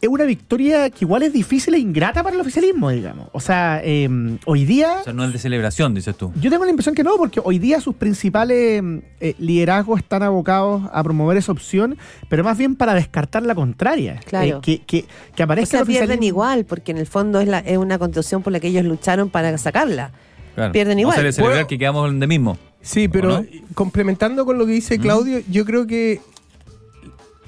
es 0.00 0.08
una 0.08 0.24
victoria 0.24 0.90
que 0.90 1.04
igual 1.04 1.22
es 1.22 1.32
difícil 1.32 1.74
e 1.74 1.78
ingrata 1.78 2.22
para 2.22 2.34
el 2.34 2.40
oficialismo, 2.40 2.90
digamos. 2.90 3.28
O 3.32 3.40
sea, 3.40 3.80
eh, 3.82 4.08
hoy 4.44 4.64
día... 4.64 4.98
O 5.00 5.04
sea, 5.04 5.12
no 5.12 5.24
es 5.24 5.32
de 5.32 5.38
celebración, 5.38 5.94
dices 5.94 6.16
tú. 6.16 6.32
Yo 6.40 6.50
tengo 6.50 6.64
la 6.64 6.70
impresión 6.70 6.94
que 6.94 7.02
no, 7.02 7.16
porque 7.16 7.40
hoy 7.42 7.58
día 7.58 7.80
sus 7.80 7.94
principales 7.94 8.82
eh, 9.20 9.34
liderazgos 9.38 9.98
están 10.00 10.22
abocados 10.22 10.82
a 10.92 11.02
promover 11.02 11.36
esa 11.36 11.52
opción, 11.52 11.96
pero 12.28 12.44
más 12.44 12.58
bien 12.58 12.76
para 12.76 12.94
descartar 12.94 13.42
la 13.42 13.54
contraria. 13.54 14.20
Claro. 14.26 14.58
Eh, 14.58 14.60
que, 14.62 14.78
que, 14.80 15.04
que 15.34 15.42
O 15.42 15.44
aparezca 15.44 15.70
sea, 15.72 15.80
el 15.80 15.86
pierden 15.86 16.22
igual, 16.22 16.64
porque 16.64 16.92
en 16.92 16.98
el 16.98 17.06
fondo 17.06 17.40
es, 17.40 17.48
la, 17.48 17.58
es 17.60 17.78
una 17.78 17.98
constitución 17.98 18.42
por 18.42 18.52
la 18.52 18.60
que 18.60 18.68
ellos 18.68 18.84
lucharon 18.84 19.30
para 19.30 19.56
sacarla. 19.58 20.10
Claro. 20.54 20.72
Pierden 20.72 20.98
O 20.98 21.00
igual. 21.00 21.14
sea, 21.16 21.24
de 21.24 21.32
celebrar 21.32 21.56
Bueno. 21.56 21.66
que 21.68 21.78
quedamos 21.78 22.06
donde 22.06 22.26
mismo. 22.26 22.58
Sí, 22.80 23.08
pero 23.08 23.28
no? 23.40 23.46
complementando 23.74 24.44
con 24.46 24.58
lo 24.58 24.64
que 24.66 24.72
dice 24.72 24.96
Mm. 24.98 25.02
Claudio, 25.02 25.38
yo 25.50 25.64
creo 25.64 25.86
que 25.86 26.20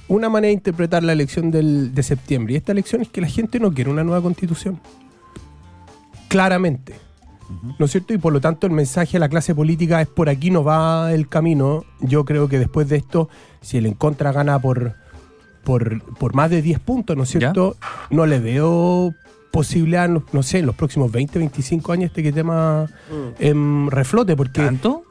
una 0.08 0.28
manera 0.28 0.48
de 0.48 0.54
interpretar 0.54 1.02
la 1.04 1.12
elección 1.12 1.50
del- 1.50 1.94
de 1.94 2.02
septiembre 2.02 2.54
y 2.54 2.56
esta 2.56 2.72
elección 2.72 3.02
es 3.02 3.08
que 3.08 3.20
la 3.20 3.28
gente 3.28 3.60
no 3.60 3.72
quiere 3.72 3.90
una 3.90 4.04
nueva 4.04 4.22
constitución. 4.22 4.80
Claramente. 6.28 6.94
¿no 7.78 7.86
es 7.86 7.92
cierto? 7.92 8.12
Y 8.12 8.18
por 8.18 8.30
lo 8.34 8.42
tanto 8.42 8.66
el 8.66 8.74
mensaje 8.74 9.16
a 9.16 9.20
la 9.20 9.28
clase 9.30 9.54
política 9.54 10.02
es 10.02 10.06
por 10.08 10.28
aquí 10.28 10.50
no 10.50 10.62
va 10.64 11.14
el 11.14 11.28
camino. 11.30 11.84
Yo 12.00 12.26
creo 12.26 12.46
que 12.46 12.58
después 12.58 12.90
de 12.90 12.96
esto, 12.96 13.30
si 13.62 13.78
el 13.78 13.86
en 13.86 13.94
contra 13.94 14.32
gana 14.32 14.58
por, 14.58 14.92
por, 15.64 16.02
por 16.16 16.34
más 16.34 16.50
de 16.50 16.60
10 16.60 16.78
puntos, 16.80 17.16
¿no 17.16 17.22
es 17.22 17.32
¿Ya? 17.32 17.38
cierto? 17.40 17.76
No 18.10 18.26
le 18.26 18.38
veo 18.38 19.14
posibilidad, 19.50 20.10
no, 20.10 20.22
no 20.32 20.42
sé, 20.42 20.58
en 20.58 20.66
los 20.66 20.74
próximos 20.74 21.10
20, 21.10 21.38
25 21.38 21.90
años 21.92 22.08
este 22.10 22.22
que 22.22 22.32
tema 22.32 22.86
em, 23.38 23.88
reflote, 23.88 24.36
porque... 24.36 24.60
¿Tanto? 24.62 25.04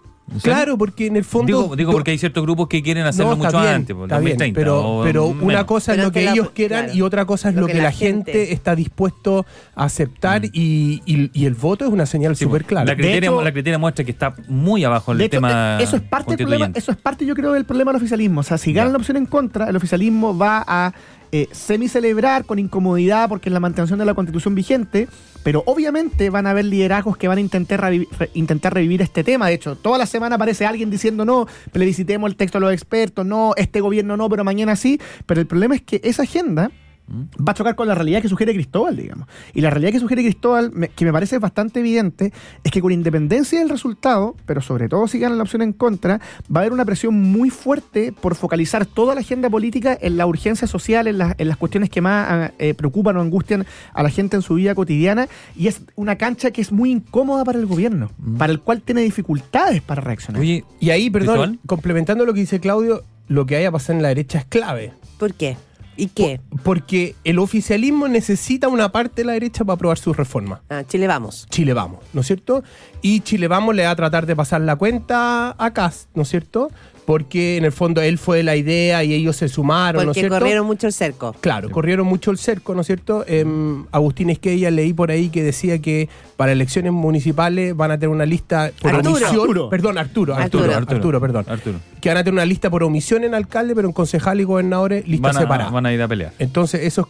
Claro, 0.44 0.78
porque 0.78 1.08
en 1.08 1.16
el 1.16 1.24
fondo... 1.24 1.62
Digo, 1.64 1.76
digo 1.78 1.92
porque 1.94 2.12
hay 2.12 2.18
ciertos 2.18 2.44
grupos 2.44 2.68
que 2.68 2.84
quieren 2.84 3.06
hacerlo 3.06 3.32
No, 3.32 3.38
mucho 3.46 3.60
bien, 3.62 3.74
antes, 3.74 3.96
por 3.96 4.06
está 4.06 4.20
bien, 4.20 4.38
2030, 4.38 4.60
pero, 4.60 4.86
o 5.00 5.04
pero 5.04 5.28
menos. 5.30 5.44
una 5.44 5.66
cosa 5.66 5.94
Pero 5.94 6.02
es 6.04 6.08
lo 6.08 6.12
que 6.12 6.26
la- 6.26 6.32
ellos 6.34 6.50
quieran 6.52 6.84
claro. 6.86 6.98
y 6.98 7.02
otra 7.02 7.26
cosa 7.26 7.50
es 7.50 7.56
lo, 7.56 7.66
que, 7.68 7.76
la 7.76 7.92
gente, 7.94 8.52
está 8.52 8.76
dispuesto 8.76 9.46
a 9.74 9.86
aceptar 9.86 10.42
Mm. 10.42 10.50
y, 10.52 11.02
y- 11.06 11.32
y 11.34 11.46
el 11.46 11.54
voto 11.54 11.86
es 11.86 11.92
una 11.92 12.06
señal 12.06 12.36
Sí, 12.36 12.44
súper 12.44 12.66
clara. 12.66 12.86
La 12.86 12.96
criteria, 12.96 13.30
hecho- 13.30 13.42
la 13.42 13.52
criteria 13.54 13.78
muestra 13.80 14.04
que 14.04 14.12
está 14.12 14.36
muy 14.50 14.84
abajo 14.84 15.14
el 15.14 15.20
De 15.20 15.26
hecho, 15.26 15.38
tema 15.38 15.78
eh, 15.80 15.84
eso 15.84 15.96
es 15.96 16.02
parte 16.02 16.36
del 16.36 16.46
problema, 16.46 16.72
eso 16.76 16.92
es 16.92 16.98
parte 16.98 17.26
yo 17.26 17.34
creo 17.34 17.54
del 17.54 17.64
problema 17.66 17.92
del 17.92 17.98
oficialismo. 18.02 18.42
O 18.42 18.44
sea, 18.44 18.58
si 18.58 18.74
gana 18.74 18.88
Ya. 18.88 18.92
la 18.92 18.98
opción 18.98 19.16
en 19.18 19.26
contra, 19.28 19.70
el 19.70 19.76
oficialismo 19.78 20.38
va 20.38 20.64
a 20.68 20.94
eh, 21.32 21.48
semi-celebrar 21.52 22.46
con 22.46 22.60
incomodidad 22.60 23.30
porque 23.30 23.50
es 23.50 23.54
la 23.54 23.60
mantención 23.60 24.00
de 24.00 24.06
la 24.06 24.14
constitución 24.14 24.56
vigente, 24.56 25.08
pero 25.44 25.64
obviamente 25.66 26.30
van 26.30 26.48
a 26.48 26.52
haber 26.52 26.66
liderazgos 26.66 27.18
que 27.18 27.28
van 27.28 27.38
a 27.38 27.42
intentar, 27.42 27.92
intentar 28.34 28.74
revivir 28.74 29.02
este 29.02 29.24
tema. 29.24 29.48
De 29.48 29.54
hecho, 29.54 29.76
toda 29.76 29.98
la 29.98 30.06
semana 30.06 30.36
aparece 30.36 30.66
alguien 30.66 30.90
diciendo 30.90 31.26
no, 31.26 31.48
plebiscitemos 31.72 32.30
el 32.30 32.36
texto 32.36 32.60
de 32.60 32.66
los 32.66 32.74
expertos, 32.74 33.26
no, 33.26 33.54
este 33.56 33.82
gobierno 33.82 34.18
no, 34.18 34.30
pero 34.30 34.44
mañana 34.44 34.76
sí. 34.76 35.00
Pero 35.26 35.42
el 35.42 35.48
problema 35.48 35.76
es 35.76 35.82
que 35.82 36.02
esa 36.04 36.24
agenda 36.24 36.72
va 37.10 37.52
a 37.52 37.54
chocar 37.56 37.76
con 37.76 37.88
la 37.88 37.96
realidad 37.96 38.22
que 38.22 38.28
sugiere 38.30 38.54
Cristóbal, 38.54 38.96
digamos. 38.98 39.28
Y 39.54 39.62
la 39.62 39.70
realidad 39.70 39.92
que 39.94 40.00
sugiere 40.00 40.24
Cristóbal, 40.24 40.72
me- 40.74 40.90
que 40.90 41.06
me 41.06 41.14
parece 41.14 41.38
bastante 41.40 41.80
evidente, 41.80 42.34
es 42.64 42.72
que 42.72 42.82
con 42.82 42.92
independencia 42.92 43.60
del 43.60 43.70
resultado, 43.70 44.36
pero 44.46 44.62
sobre 44.62 44.90
todo 44.90 45.08
si 45.08 45.20
ganan 45.20 45.38
la 45.38 45.44
opción 45.44 45.62
en 45.62 45.74
contra, 45.74 46.20
va 46.54 46.60
a 46.60 46.60
haber 46.60 46.74
una 46.74 46.84
presión 46.86 47.16
muy 47.16 47.50
fuerte 47.50 48.12
por 48.12 48.36
focalizar 48.36 48.86
toda 48.86 49.16
la 49.16 49.22
agenda 49.22 49.50
política 49.50 49.98
en 50.02 50.18
la 50.18 50.26
urgencia 50.28 50.68
social, 50.68 51.08
en, 51.08 51.18
las- 51.18 51.36
en 51.38 51.48
las 51.48 51.58
cuestiones 51.58 51.90
que 51.90 52.02
más 52.02 52.28
ah, 52.30 52.52
eh, 52.60 52.74
preocupan 52.74 53.16
o 53.18 53.22
angustian 53.22 53.66
a 53.94 54.04
la 54.04 54.10
gente 54.10 54.36
en 54.36 54.42
su 54.42 54.56
vida 54.56 54.76
cotidiana. 54.76 55.28
Y 55.56 55.68
es 55.68 55.82
una 55.96 56.18
cancha 56.18 56.52
que 56.52 56.62
es 56.62 56.72
muy 56.72 56.92
incómoda 56.92 57.46
para 57.46 57.58
el 57.60 57.66
gobierno, 57.66 58.12
para 58.38 58.52
el 58.52 58.60
cual 58.60 58.82
tiene 58.82 59.02
dificultades 59.02 59.82
para 59.82 60.02
reaccionar. 60.02 60.42
Oye, 60.42 60.64
Y 60.80 60.90
ahí, 60.90 61.10
perdón, 61.10 61.36
¿Cristóbal? 61.38 61.60
complementando 61.66 62.26
lo 62.26 62.34
que 62.34 62.42
dice 62.42 62.60
Claudio, 62.60 63.04
lo 63.28 63.46
que 63.46 63.56
haya 63.56 63.72
pasado 63.72 63.98
en 63.98 64.04
la 64.04 64.10
derecha 64.10 64.40
es 64.40 64.46
clave. 64.46 64.94
¿Por 65.18 65.34
qué? 65.34 65.58
¿Y 65.98 66.08
qué? 66.08 66.40
Porque 66.64 67.16
el 67.24 67.40
oficialismo 67.40 68.08
necesita 68.08 68.68
una 68.68 68.92
parte 68.92 69.22
de 69.22 69.26
la 69.26 69.34
derecha 69.34 69.66
para 69.66 69.76
aprobar 69.76 69.98
sus 69.98 70.16
reformas. 70.16 70.62
Ah, 70.70 70.84
Chile 70.88 71.08
vamos. 71.08 71.48
Chile 71.50 71.74
Vamos, 71.74 72.04
¿no 72.14 72.22
es 72.22 72.28
cierto? 72.28 72.64
Y 73.02 73.22
Chile 73.22 73.48
Vamos 73.48 73.76
le 73.76 73.84
va 73.84 73.92
a 73.92 73.96
tratar 73.96 74.26
de 74.26 74.36
pasar 74.36 74.62
la 74.62 74.76
cuenta 74.76 75.56
a 75.58 75.74
Cas, 75.74 76.08
¿no 76.14 76.22
es 76.22 76.30
cierto? 76.30 76.70
Porque 77.08 77.56
en 77.56 77.64
el 77.64 77.72
fondo 77.72 78.02
él 78.02 78.18
fue 78.18 78.44
la 78.44 78.58
idea 78.58 79.02
y 79.02 79.14
ellos 79.14 79.38
se 79.38 79.48
sumaron, 79.48 79.96
¿no 79.96 80.02
es 80.02 80.08
Porque 80.08 80.20
cierto? 80.20 80.40
corrieron 80.40 80.68
mucho 80.68 80.88
el 80.88 80.94
cerco. 80.94 81.34
Claro, 81.40 81.70
corrieron 81.72 82.06
mucho 82.06 82.32
el 82.32 82.38
cerco, 82.38 82.76
¿no 82.76 82.82
es 82.82 82.88
cierto? 82.88 83.24
Em, 83.26 83.86
Agustín 83.94 84.30
Esquella 84.30 84.70
leí 84.72 84.92
por 84.92 85.10
ahí 85.10 85.30
que 85.30 85.42
decía 85.42 85.80
que 85.80 86.10
para 86.36 86.52
elecciones 86.52 86.92
municipales 86.92 87.74
van 87.78 87.92
a 87.92 87.96
tener 87.98 88.10
una 88.10 88.26
lista 88.26 88.72
por 88.82 88.92
Arturo. 88.94 89.12
omisión. 89.16 89.40
Arturo. 89.40 89.70
Perdón, 89.70 89.98
Arturo, 89.98 90.36
Arturo, 90.36 90.64
Arturo. 90.76 90.96
Arturo, 90.98 91.22
perdón. 91.22 91.46
Arturo. 91.48 91.80
Que 92.02 92.10
van 92.10 92.18
a 92.18 92.24
tener 92.26 92.34
una 92.34 92.46
lista 92.46 92.70
por 92.70 92.84
omisión 92.84 93.24
en 93.24 93.34
alcalde, 93.34 93.74
pero 93.74 93.88
en 93.88 93.94
concejal 93.94 94.42
y 94.42 94.44
gobernadores 94.44 95.08
lista 95.08 95.30
Van 95.30 95.38
a, 95.38 95.40
separada. 95.40 95.70
van 95.72 95.86
a 95.86 95.94
ir 95.94 96.02
a 96.02 96.10
pelear. 96.10 96.34
Entonces, 96.40 96.82
eso 96.84 97.02
es 97.04 97.08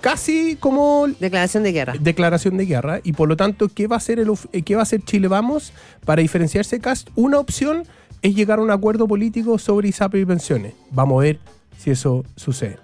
casi 0.00 0.56
como 0.60 1.06
Declaración 1.20 1.62
de 1.62 1.72
guerra. 1.72 1.94
declaración 2.00 2.56
de 2.56 2.66
guerra 2.66 3.00
y 3.02 3.12
por 3.12 3.28
lo 3.28 3.36
tanto 3.36 3.68
qué 3.68 3.86
va 3.86 3.96
a 3.96 3.98
hacer 3.98 4.18
el 4.18 4.28
of- 4.30 4.46
eh, 4.52 4.62
qué 4.62 4.74
va 4.74 4.82
a 4.82 4.84
hacer 4.84 5.02
Chile 5.02 5.28
Vamos 5.28 5.72
para 6.04 6.22
diferenciarse 6.22 6.80
Cast 6.80 7.08
una 7.16 7.38
opción 7.38 7.84
es 8.22 8.34
llegar 8.34 8.58
a 8.58 8.62
un 8.62 8.70
acuerdo 8.70 9.06
político 9.08 9.58
sobre 9.58 9.88
ISAPRE 9.88 10.20
y 10.20 10.24
pensiones 10.24 10.74
vamos 10.90 11.20
a 11.20 11.24
ver 11.24 11.38
si 11.78 11.90
eso 11.90 12.24
sucede 12.36 12.78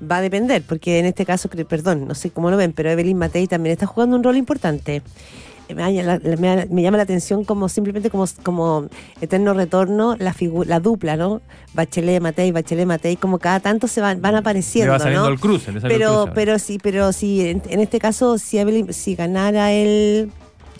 Va 0.00 0.18
a 0.18 0.20
depender, 0.20 0.62
porque 0.62 1.00
en 1.00 1.06
este 1.06 1.26
caso, 1.26 1.48
perdón, 1.48 2.06
no 2.06 2.14
sé 2.14 2.30
cómo 2.30 2.52
lo 2.52 2.56
ven, 2.56 2.72
pero 2.72 2.88
Evelyn 2.88 3.18
Matei 3.18 3.48
también 3.48 3.72
está 3.72 3.84
jugando 3.86 4.14
un 4.14 4.22
rol 4.22 4.36
importante. 4.36 5.02
Me, 5.74 6.36
me 6.36 6.66
me 6.66 6.82
llama 6.82 6.96
la 6.96 7.02
atención 7.02 7.44
como 7.44 7.68
simplemente 7.68 8.10
como, 8.10 8.26
como 8.42 8.88
eterno 9.20 9.54
retorno 9.54 10.16
la 10.16 10.34
la 10.66 10.80
dupla, 10.80 11.16
¿no? 11.16 11.40
Bachelet 11.74 12.22
Matei, 12.22 12.52
Bachelet 12.52 12.86
Matei, 12.86 13.16
como 13.16 13.38
cada 13.38 13.60
tanto 13.60 13.86
se 13.86 14.00
van, 14.00 14.20
van 14.20 14.34
apareciendo, 14.36 14.92
Le 14.92 14.92
va 14.92 14.98
saliendo 14.98 15.26
¿no? 15.26 15.32
el 15.34 15.40
cruce, 15.40 15.72
le 15.72 15.80
sale 15.80 15.94
el 15.94 16.00
pero, 16.00 16.24
cruce 16.24 16.32
pero 16.34 16.58
sí, 16.58 16.78
pero 16.82 17.12
sí, 17.12 17.46
en, 17.46 17.62
en 17.68 17.80
este 17.80 17.98
caso, 17.98 18.38
si 18.38 18.58
Evelyn, 18.58 18.92
si 18.92 19.14
ganara 19.14 19.72
el, 19.72 20.32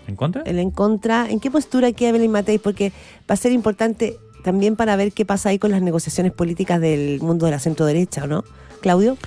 ¿En 0.06 0.16
contra? 0.16 0.42
el 0.42 0.58
en 0.58 0.70
contra, 0.70 1.28
¿en 1.28 1.40
qué 1.40 1.50
postura 1.50 1.92
queda 1.92 2.10
Evelyn 2.10 2.30
Matei? 2.32 2.58
Porque 2.58 2.92
va 3.30 3.34
a 3.34 3.36
ser 3.36 3.52
importante 3.52 4.16
también 4.42 4.76
para 4.76 4.96
ver 4.96 5.12
qué 5.12 5.26
pasa 5.26 5.50
ahí 5.50 5.58
con 5.58 5.70
las 5.70 5.82
negociaciones 5.82 6.32
políticas 6.32 6.80
del 6.80 7.20
mundo 7.20 7.44
de 7.46 7.52
la 7.52 7.58
centro 7.58 7.84
derecha, 7.84 8.24
¿o 8.24 8.26
no? 8.26 8.44
Claudio. 8.80 9.18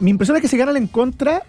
Mi 0.00 0.10
impresión 0.10 0.36
es 0.36 0.42
que 0.42 0.48
si 0.48 0.56
ganan 0.56 0.76
en 0.76 0.86
contra, 0.86 1.42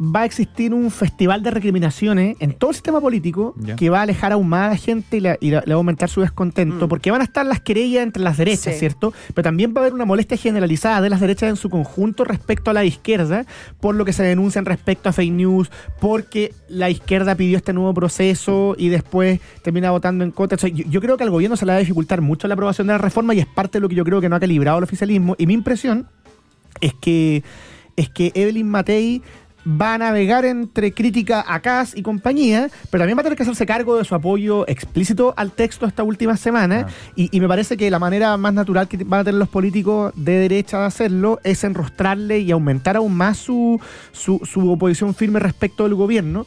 va 0.00 0.20
a 0.20 0.24
existir 0.24 0.72
un 0.74 0.90
festival 0.90 1.42
de 1.42 1.50
recriminaciones 1.50 2.36
en 2.40 2.54
todo 2.54 2.70
el 2.70 2.74
sistema 2.74 3.00
político 3.00 3.54
Ya. 3.58 3.76
que 3.76 3.90
va 3.90 4.00
a 4.00 4.02
alejar 4.02 4.32
aún 4.32 4.48
más 4.48 4.66
a 4.66 4.70
la 4.70 4.76
gente 4.76 5.18
y, 5.18 5.20
la- 5.20 5.36
y 5.40 5.50
la- 5.50 5.60
le 5.64 5.74
va 5.74 5.74
a 5.74 5.76
aumentar 5.76 6.08
su 6.08 6.20
descontento, 6.22 6.86
Mm. 6.86 6.88
porque 6.88 7.10
van 7.10 7.20
a 7.20 7.24
estar 7.24 7.46
las 7.46 7.60
querellas 7.60 8.02
entre 8.02 8.22
las 8.22 8.36
derechas, 8.36 8.74
Sí. 8.74 8.80
¿cierto? 8.80 9.12
Pero 9.34 9.42
también 9.44 9.72
va 9.76 9.80
a 9.80 9.82
haber 9.84 9.94
una 9.94 10.04
molestia 10.04 10.36
generalizada 10.36 11.00
de 11.00 11.10
las 11.10 11.20
derechas 11.20 11.50
en 11.50 11.56
su 11.56 11.70
conjunto 11.70 12.24
respecto 12.24 12.70
a 12.70 12.74
la 12.74 12.84
izquierda, 12.84 13.46
por 13.80 13.94
lo 13.94 14.04
que 14.04 14.12
se 14.12 14.22
denuncian 14.22 14.64
respecto 14.64 15.08
a 15.08 15.12
fake 15.12 15.32
news, 15.32 15.70
porque 16.00 16.52
la 16.68 16.90
izquierda 16.90 17.34
pidió 17.36 17.56
este 17.56 17.72
nuevo 17.72 17.94
proceso 17.94 18.74
y 18.78 18.88
después 18.88 19.40
termina 19.62 19.90
votando 19.90 20.24
en 20.24 20.30
contra. 20.32 20.56
O 20.56 20.58
sea, 20.58 20.70
yo, 20.70 20.84
yo 20.88 21.00
creo 21.00 21.16
que 21.16 21.24
al 21.24 21.30
gobierno 21.30 21.56
se 21.56 21.64
le 21.66 21.72
va 21.72 21.76
a 21.76 21.80
dificultar 21.80 22.20
mucho 22.22 22.48
la 22.48 22.54
aprobación 22.54 22.86
de 22.88 22.94
la 22.94 22.98
reforma 22.98 23.34
y 23.34 23.40
es 23.40 23.46
parte 23.46 23.78
de 23.78 23.80
lo 23.82 23.88
que 23.88 23.94
yo 23.94 24.04
creo 24.04 24.20
que 24.20 24.28
no 24.28 24.36
ha 24.36 24.40
calibrado 24.40 24.78
el 24.78 24.84
oficialismo. 24.84 25.36
Y 25.38 25.46
mi 25.46 25.54
impresión 25.54 26.08
es 26.80 26.94
que, 26.94 27.42
es 27.96 28.08
que 28.08 28.32
Evelyn 28.34 28.68
Matei 28.68 29.22
va 29.66 29.94
a 29.94 29.98
navegar 29.98 30.44
entre 30.44 30.92
crítica 30.92 31.44
a 31.46 31.60
Kass 31.60 31.96
y 31.96 32.02
compañía, 32.02 32.68
pero 32.90 33.02
también 33.02 33.16
va 33.16 33.20
a 33.20 33.24
tener 33.24 33.36
que 33.36 33.42
hacerse 33.42 33.66
cargo 33.66 33.96
de 33.96 34.04
su 34.04 34.14
apoyo 34.14 34.66
explícito 34.68 35.34
al 35.36 35.52
texto 35.52 35.86
esta 35.86 36.02
última 36.02 36.36
semana. 36.36 36.86
Ah. 36.88 36.92
Y, 37.16 37.28
y 37.36 37.40
me 37.40 37.48
parece 37.48 37.76
que 37.76 37.90
la 37.90 37.98
manera 37.98 38.36
más 38.36 38.54
natural 38.54 38.88
que 38.88 38.98
van 39.04 39.20
a 39.20 39.24
tener 39.24 39.38
los 39.38 39.48
políticos 39.48 40.12
de 40.16 40.38
derecha 40.38 40.80
de 40.80 40.86
hacerlo 40.86 41.40
es 41.44 41.64
enrostrarle 41.64 42.40
y 42.40 42.50
aumentar 42.50 42.96
aún 42.96 43.14
más 43.14 43.38
su, 43.38 43.80
su, 44.12 44.40
su 44.44 44.70
oposición 44.70 45.14
firme 45.14 45.38
respecto 45.40 45.84
del 45.84 45.94
gobierno. 45.94 46.44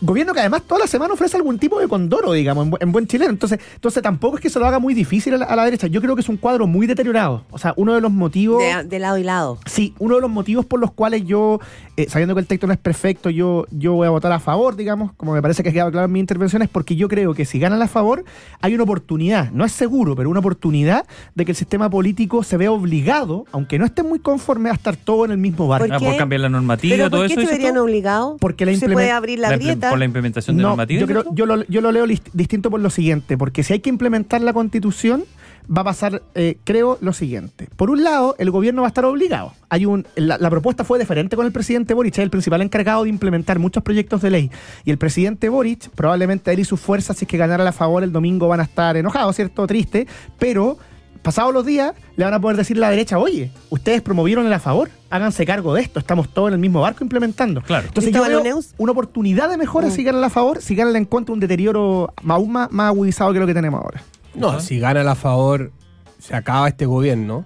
Gobierno 0.00 0.32
que 0.34 0.40
además 0.40 0.62
toda 0.66 0.80
la 0.80 0.86
semana 0.86 1.14
ofrece 1.14 1.36
algún 1.36 1.58
tipo 1.58 1.78
de 1.80 1.88
condoro, 1.88 2.32
digamos, 2.32 2.66
en, 2.66 2.72
bu- 2.72 2.78
en 2.80 2.92
buen 2.92 3.06
chileno. 3.06 3.30
Entonces, 3.30 3.58
entonces 3.74 4.02
tampoco 4.02 4.36
es 4.36 4.42
que 4.42 4.50
se 4.50 4.58
lo 4.58 4.66
haga 4.66 4.78
muy 4.78 4.94
difícil 4.94 5.34
a 5.34 5.38
la, 5.38 5.44
a 5.46 5.56
la 5.56 5.64
derecha. 5.64 5.86
Yo 5.86 6.00
creo 6.00 6.14
que 6.14 6.20
es 6.22 6.28
un 6.28 6.36
cuadro 6.36 6.66
muy 6.66 6.86
deteriorado. 6.86 7.44
O 7.50 7.58
sea, 7.58 7.72
uno 7.76 7.94
de 7.94 8.00
los 8.00 8.10
motivos... 8.12 8.62
De, 8.62 8.84
de 8.84 8.98
lado 8.98 9.18
y 9.18 9.22
lado. 9.24 9.58
Sí, 9.66 9.94
uno 9.98 10.16
de 10.16 10.20
los 10.20 10.30
motivos 10.30 10.64
por 10.66 10.80
los 10.80 10.92
cuales 10.92 11.24
yo, 11.24 11.60
eh, 11.96 12.06
sabiendo 12.08 12.34
que 12.34 12.40
el 12.40 12.46
texto 12.46 12.66
no 12.66 12.72
es 12.72 12.78
perfecto, 12.78 13.30
yo, 13.30 13.66
yo 13.70 13.92
voy 13.94 14.06
a 14.06 14.10
votar 14.10 14.32
a 14.32 14.40
favor, 14.40 14.76
digamos, 14.76 15.12
como 15.16 15.32
me 15.32 15.42
parece 15.42 15.62
que 15.62 15.68
ha 15.70 15.72
quedado 15.72 15.90
claro 15.90 16.06
en 16.06 16.12
mi 16.12 16.20
intervención, 16.20 16.62
es 16.62 16.68
porque 16.68 16.96
yo 16.96 17.08
creo 17.08 17.34
que 17.34 17.44
si 17.44 17.58
ganan 17.58 17.80
a 17.82 17.88
favor, 17.88 18.24
hay 18.60 18.74
una 18.74 18.84
oportunidad, 18.84 19.50
no 19.52 19.64
es 19.64 19.72
seguro, 19.72 20.14
pero 20.16 20.28
una 20.30 20.40
oportunidad 20.40 21.06
de 21.34 21.44
que 21.44 21.52
el 21.52 21.56
sistema 21.56 21.88
político 21.90 22.42
se 22.42 22.56
vea 22.56 22.70
obligado, 22.72 23.44
aunque 23.52 23.78
no 23.78 23.84
esté 23.84 24.02
muy 24.02 24.18
conforme, 24.18 24.70
a 24.70 24.72
estar 24.74 24.96
todo 24.96 25.24
en 25.24 25.30
el 25.30 25.38
mismo 25.38 25.68
barco. 25.68 25.86
¿Por 25.86 25.94
Ah, 25.94 25.98
por 26.00 26.16
cambiar 26.16 26.40
la 26.40 26.48
normativa, 26.48 26.96
¿Pero 26.96 27.10
todo 27.10 27.20
por 27.20 27.28
qué 27.28 27.34
eso. 27.34 27.42
se 27.46 27.52
verían 27.52 27.76
obligados? 27.78 28.36
Porque 28.40 28.66
la 28.66 28.74
Se 28.74 28.88
puede 28.88 29.10
abrir 29.12 29.38
la, 29.38 29.50
La 29.50 29.58
por 29.90 29.98
la 29.98 30.04
implementación 30.04 30.56
de 30.56 30.62
No, 30.62 30.70
normativa. 30.70 31.00
yo, 31.00 31.06
creo, 31.06 31.24
yo, 31.34 31.46
lo, 31.46 31.64
yo 31.66 31.80
lo 31.80 31.92
leo 31.92 32.06
distinto 32.32 32.70
por 32.70 32.80
lo 32.80 32.90
siguiente, 32.90 33.36
porque 33.38 33.62
si 33.62 33.72
hay 33.74 33.80
que 33.80 33.90
implementar 33.90 34.40
la 34.40 34.52
constitución, 34.52 35.24
va 35.66 35.80
a 35.80 35.84
pasar, 35.84 36.22
eh, 36.34 36.58
creo, 36.64 36.98
lo 37.00 37.12
siguiente. 37.14 37.68
Por 37.76 37.88
un 37.88 38.04
lado, 38.04 38.34
el 38.38 38.50
gobierno 38.50 38.82
va 38.82 38.88
a 38.88 38.90
estar 38.90 39.04
obligado. 39.06 39.52
Hay 39.70 39.86
un, 39.86 40.06
la, 40.14 40.36
la 40.38 40.50
propuesta 40.50 40.84
fue 40.84 40.98
diferente 40.98 41.36
con 41.36 41.46
el 41.46 41.52
presidente 41.52 41.94
Boric, 41.94 42.14
es 42.14 42.18
el 42.18 42.30
principal 42.30 42.60
encargado 42.60 43.04
de 43.04 43.08
implementar 43.08 43.58
muchos 43.58 43.82
proyectos 43.82 44.20
de 44.20 44.30
ley. 44.30 44.50
Y 44.84 44.90
el 44.90 44.98
presidente 44.98 45.48
Boric, 45.48 45.88
probablemente 45.90 46.52
él 46.52 46.60
y 46.60 46.64
sus 46.64 46.80
fuerzas, 46.80 47.16
si 47.16 47.24
es 47.24 47.28
que 47.28 47.38
ganara 47.38 47.66
a 47.66 47.72
favor 47.72 48.02
el 48.04 48.12
domingo, 48.12 48.46
van 48.48 48.60
a 48.60 48.64
estar 48.64 48.96
enojados, 48.96 49.36
¿cierto? 49.36 49.66
Triste, 49.66 50.06
pero 50.38 50.76
pasados 51.24 51.52
los 51.52 51.66
días 51.66 51.94
le 52.16 52.24
van 52.24 52.34
a 52.34 52.40
poder 52.40 52.56
decir 52.56 52.76
a 52.76 52.80
la 52.80 52.90
derecha, 52.90 53.18
oye, 53.18 53.50
ustedes 53.70 54.00
promovieron 54.02 54.46
el 54.46 54.52
a 54.52 54.60
favor, 54.60 54.90
háganse 55.10 55.44
cargo 55.44 55.74
de 55.74 55.82
esto, 55.82 55.98
estamos 55.98 56.28
todos 56.32 56.48
en 56.48 56.54
el 56.54 56.60
mismo 56.60 56.80
barco 56.82 57.02
implementando. 57.02 57.62
Claro. 57.62 57.88
Entonces 57.88 58.12
yo 58.12 58.22
veo 58.22 58.60
una 58.78 58.92
oportunidad 58.92 59.48
de 59.50 59.56
mejora 59.56 59.88
Mm. 59.88 59.90
si 59.90 60.04
ganan 60.04 60.22
a 60.22 60.30
favor, 60.30 60.60
si 60.62 60.76
ganan 60.76 60.94
en 60.94 61.04
contra 61.06 61.32
un 61.32 61.40
deterioro 61.40 62.12
aún 62.28 62.52
más, 62.52 62.70
más 62.70 62.88
agudizado 62.88 63.32
que 63.32 63.40
lo 63.40 63.46
que 63.46 63.54
tenemos 63.54 63.82
ahora. 63.82 64.02
no 64.36 64.50
Ajá. 64.50 64.60
si 64.60 64.78
gana 64.78 65.10
a 65.10 65.14
favor 65.16 65.72
se 66.20 66.34
acaba 66.36 66.68
este 66.68 66.86
gobierno 66.86 67.44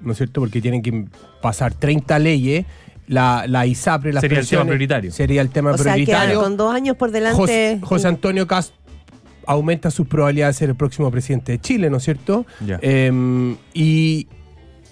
no 0.00 0.12
es 0.12 0.18
cierto 0.18 0.40
porque 0.40 0.60
tienen 0.60 0.82
que 0.82 1.06
pasar 1.40 1.72
30 1.74 2.18
leyes 2.18 2.66
la, 3.06 3.44
la 3.48 3.66
ISAPRE 3.66 4.12
las 4.12 4.20
Sería 4.22 4.38
el 4.40 4.46
tema 4.48 4.64
prioritario. 4.64 5.12
sería 5.12 5.42
el 5.42 5.50
tema 5.50 5.72
O 5.72 5.76
sea, 5.78 5.92
prioritario 5.94 6.40
con 6.40 6.56
dos 6.56 6.72
años 6.74 6.96
por 6.96 7.10
delante. 7.10 7.36
José, 7.36 7.78
José 7.82 8.08
Antonio 8.08 8.46
Cast 8.46 8.72
aumenta 9.46 9.90
sus 9.90 10.06
probabilidades 10.06 10.56
de 10.56 10.58
ser 10.60 10.68
el 10.70 10.76
próximo 10.76 11.10
presidente 11.10 11.52
de 11.52 11.60
Chile, 11.60 11.90
¿no 11.90 11.98
es 11.98 12.04
cierto? 12.04 12.46
Em, 12.80 13.56
y, 13.74 14.26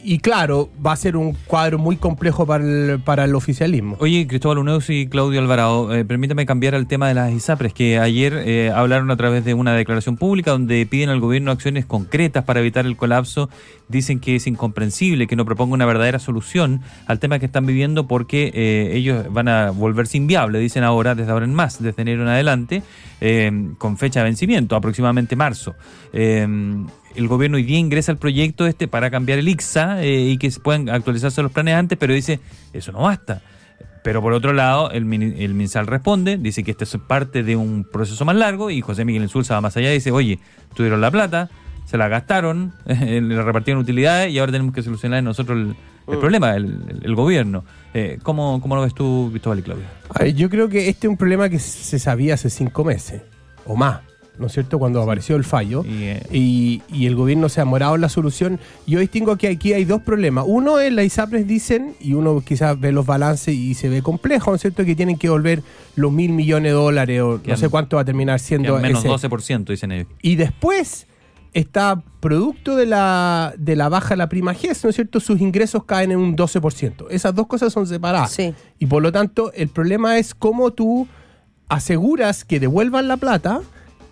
y 0.03 0.19
claro, 0.19 0.71
va 0.85 0.93
a 0.93 0.97
ser 0.97 1.17
un 1.17 1.37
cuadro 1.47 1.79
muy 1.79 1.97
complejo 1.97 2.47
para 2.47 2.65
el, 2.65 3.01
para 3.01 3.25
el 3.25 3.35
oficialismo. 3.35 3.97
Oye, 4.01 4.27
Cristóbal 4.27 4.59
Uneus 4.59 4.89
y 4.91 5.07
Claudio 5.07 5.41
Alvarado, 5.41 5.95
eh, 5.95 6.05
permítame 6.05 6.47
cambiar 6.47 6.75
el 6.75 6.87
tema 6.87 7.09
de 7.09 7.15
las 7.15 7.33
ISAPRES, 7.33 7.73
que 7.73 7.99
ayer 7.99 8.33
eh, 8.45 8.73
hablaron 8.75 9.11
a 9.11 9.17
través 9.17 9.45
de 9.45 9.55
una 9.55 9.75
declaración 9.75 10.17
pública 10.17 10.53
donde 10.53 10.87
piden 10.87 11.11
al 11.11 11.21
gobierno 11.21 11.51
acciones 11.51 11.87
concretas 11.87 12.45
para 12.45 12.61
evitar 12.61 12.87
el 12.87 12.97
colapso. 12.97 13.51
Dicen 13.89 14.21
que 14.21 14.37
es 14.37 14.47
incomprensible 14.47 15.27
que 15.27 15.37
no 15.37 15.45
proponga 15.45 15.75
una 15.75 15.87
verdadera 15.87 16.19
solución 16.19 16.81
al 17.07 17.19
tema 17.19 17.39
que 17.39 17.47
están 17.47 17.67
viviendo 17.67 18.07
porque 18.07 18.53
eh, 18.55 18.93
ellos 18.95 19.27
van 19.31 19.49
a 19.49 19.71
volverse 19.71 20.17
inviables, 20.17 20.63
dicen 20.63 20.85
ahora, 20.85 21.15
desde 21.15 21.33
ahora 21.33 21.45
en 21.45 21.55
más, 21.55 21.83
desde 21.83 22.03
enero 22.03 22.23
en 22.23 22.29
adelante, 22.29 22.83
eh, 23.21 23.51
con 23.79 23.99
fecha 23.99 24.21
de 24.21 24.25
vencimiento, 24.25 24.77
aproximadamente 24.77 25.37
marzo. 25.37 25.75
Eh, 27.11 27.15
el 27.17 27.29
gobierno 27.29 27.57
hoy 27.57 27.63
día 27.65 27.79
ingresa 27.79 28.13
el 28.13 28.19
proyecto 28.19 28.67
este 28.67 28.89
para 28.89 29.11
cambiar 29.11 29.39
el 29.39 29.49
ICSA 29.49 30.03
eh, 30.03 30.31
y 30.31 30.39
que 30.39 30.51
se 30.51 30.61
puedan 30.61 30.89
actualizarse 30.89 31.43
los 31.43 31.53
planes 31.53 31.75
antes, 31.75 31.99
pero 31.99 32.15
dice, 32.15 32.41
eso 32.73 32.93
no 32.93 33.01
basta. 33.03 33.43
Pero 34.03 34.23
por 34.23 34.33
otro 34.33 34.53
lado, 34.55 34.91
el, 34.93 35.05
mini- 35.05 35.35
el 35.45 35.53
MinSal 35.55 35.87
responde, 35.87 36.39
dice 36.39 36.65
que 36.65 36.71
esto 36.71 36.85
es 36.85 36.97
parte 37.07 37.43
de 37.43 37.55
un 37.57 37.85
proceso 37.85 38.25
más 38.25 38.35
largo 38.37 38.71
y 38.71 38.81
José 38.81 39.05
Miguel 39.05 39.23
Insulza 39.25 39.55
va 39.55 39.61
más 39.61 39.77
allá 39.77 39.91
y 39.91 39.95
dice, 39.95 40.11
oye, 40.11 40.39
tuvieron 40.75 41.03
la 41.03 41.11
plata, 41.11 41.51
se 41.85 41.99
la 41.99 42.09
gastaron, 42.09 42.73
le 42.87 43.43
repartieron 43.43 43.83
utilidades 43.83 44.33
y 44.33 44.39
ahora 44.39 44.53
tenemos 44.53 44.73
que 44.75 44.83
solucionar 44.83 45.23
nosotros 45.23 45.59
el, 45.59 45.77
el 46.15 46.19
problema, 46.19 46.57
el, 46.57 46.65
el- 46.89 47.01
el 47.05 47.15
gobierno. 47.15 47.65
Eh, 47.93 48.19
¿cómo, 48.23 48.61
¿Cómo 48.63 48.75
lo 48.77 48.83
ves 48.83 48.95
tú, 48.95 49.29
Cristóbal 49.33 49.59
y 49.59 49.63
Claudio? 49.63 49.85
Yo 50.35 50.49
creo 50.49 50.69
que 50.71 50.89
este 50.89 51.07
es 51.07 51.11
un 51.11 51.17
problema 51.19 51.51
que 51.51 51.59
se 51.59 51.99
sabía 51.99 52.35
hace 52.35 52.49
cinco 52.49 52.85
meses 52.85 53.21
o 53.67 53.77
más, 53.77 54.01
¿no 54.41 54.47
es 54.47 54.53
cierto? 54.53 54.79
Cuando 54.79 55.03
apareció 55.03 55.37
el 55.37 55.45
fallo. 55.45 55.85
Y, 55.85 56.05
eh, 56.05 56.23
y, 56.33 56.83
y 56.93 57.07
el 57.07 57.15
gobierno 57.15 57.49
se 57.49 57.61
ha 57.61 57.65
morado 57.65 57.95
en 57.95 58.01
la 58.01 58.09
solución. 58.09 58.59
Yo 58.87 58.99
distingo 58.99 59.37
que 59.37 59.49
aquí 59.49 59.73
hay 59.73 59.85
dos 59.85 60.03
problemas. 60.03 60.45
Uno 60.49 60.81
es 60.81 60.93
la 60.93 61.05
ISAPRES 61.05 61.47
dicen, 61.47 61.95
y 62.01 62.15
uno 62.15 62.41
quizás 62.41 62.81
ve 62.81 62.91
los 62.91 63.07
balances 63.07 63.55
y 63.55 63.75
se 63.75 63.89
ve 63.89 64.03
complejo, 64.03 64.51
¿no 64.51 64.57
es 64.57 64.63
cierto? 64.63 64.85
Que 64.85 64.97
tienen 64.97 65.19
que 65.19 65.29
volver 65.29 65.63
los 65.95 66.11
mil 66.11 66.33
millones 66.33 66.73
de 66.73 66.75
dólares 66.77 67.21
o 67.21 67.41
no 67.45 67.57
sé 67.57 67.69
cuánto 67.69 67.97
va 67.97 68.03
a 68.03 68.05
terminar 68.05 68.41
siendo 68.41 68.79
menos 68.79 69.05
ese. 69.05 69.29
12%, 69.29 69.65
dicen 69.67 69.93
ellos. 69.93 70.09
Y 70.23 70.37
después 70.37 71.07
está 71.53 72.03
producto 72.21 72.77
de 72.77 72.87
la, 72.87 73.55
de 73.59 73.77
la 73.77 73.89
baja 73.89 74.11
de 74.11 74.17
la 74.17 74.29
prima 74.29 74.55
GES, 74.55 74.85
¿no 74.85 74.91
es 74.91 74.97
cierto? 74.97 75.21
Sus 75.21 75.41
ingresos 75.41 75.85
caen 75.85 76.13
en 76.13 76.19
un 76.19 76.37
12%. 76.37 77.07
Esas 77.11 77.35
dos 77.35 77.47
cosas 77.47 77.73
son 77.73 77.87
separadas. 77.87 78.33
Sí. 78.33 78.55
Y 78.79 78.87
por 78.87 79.03
lo 79.03 79.13
tanto, 79.13 79.53
el 79.53 79.69
problema 79.69 80.19
es 80.19 80.35
cómo 80.35 80.73
tú 80.73 81.09
aseguras 81.69 82.45
que 82.45 82.61
devuelvan 82.61 83.09
la 83.09 83.17
plata, 83.17 83.63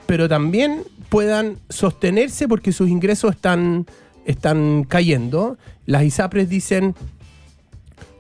pero 0.09 0.27
también 0.27 0.85
puedan 1.11 1.59
sostenerse 1.69 2.49
porque 2.49 2.73
sus 2.73 2.89
ingresos 2.89 3.35
están, 3.35 3.85
están 4.25 4.85
cayendo. 4.89 5.59
Las 5.85 6.03
ISAPRES 6.05 6.49
dicen, 6.49 6.95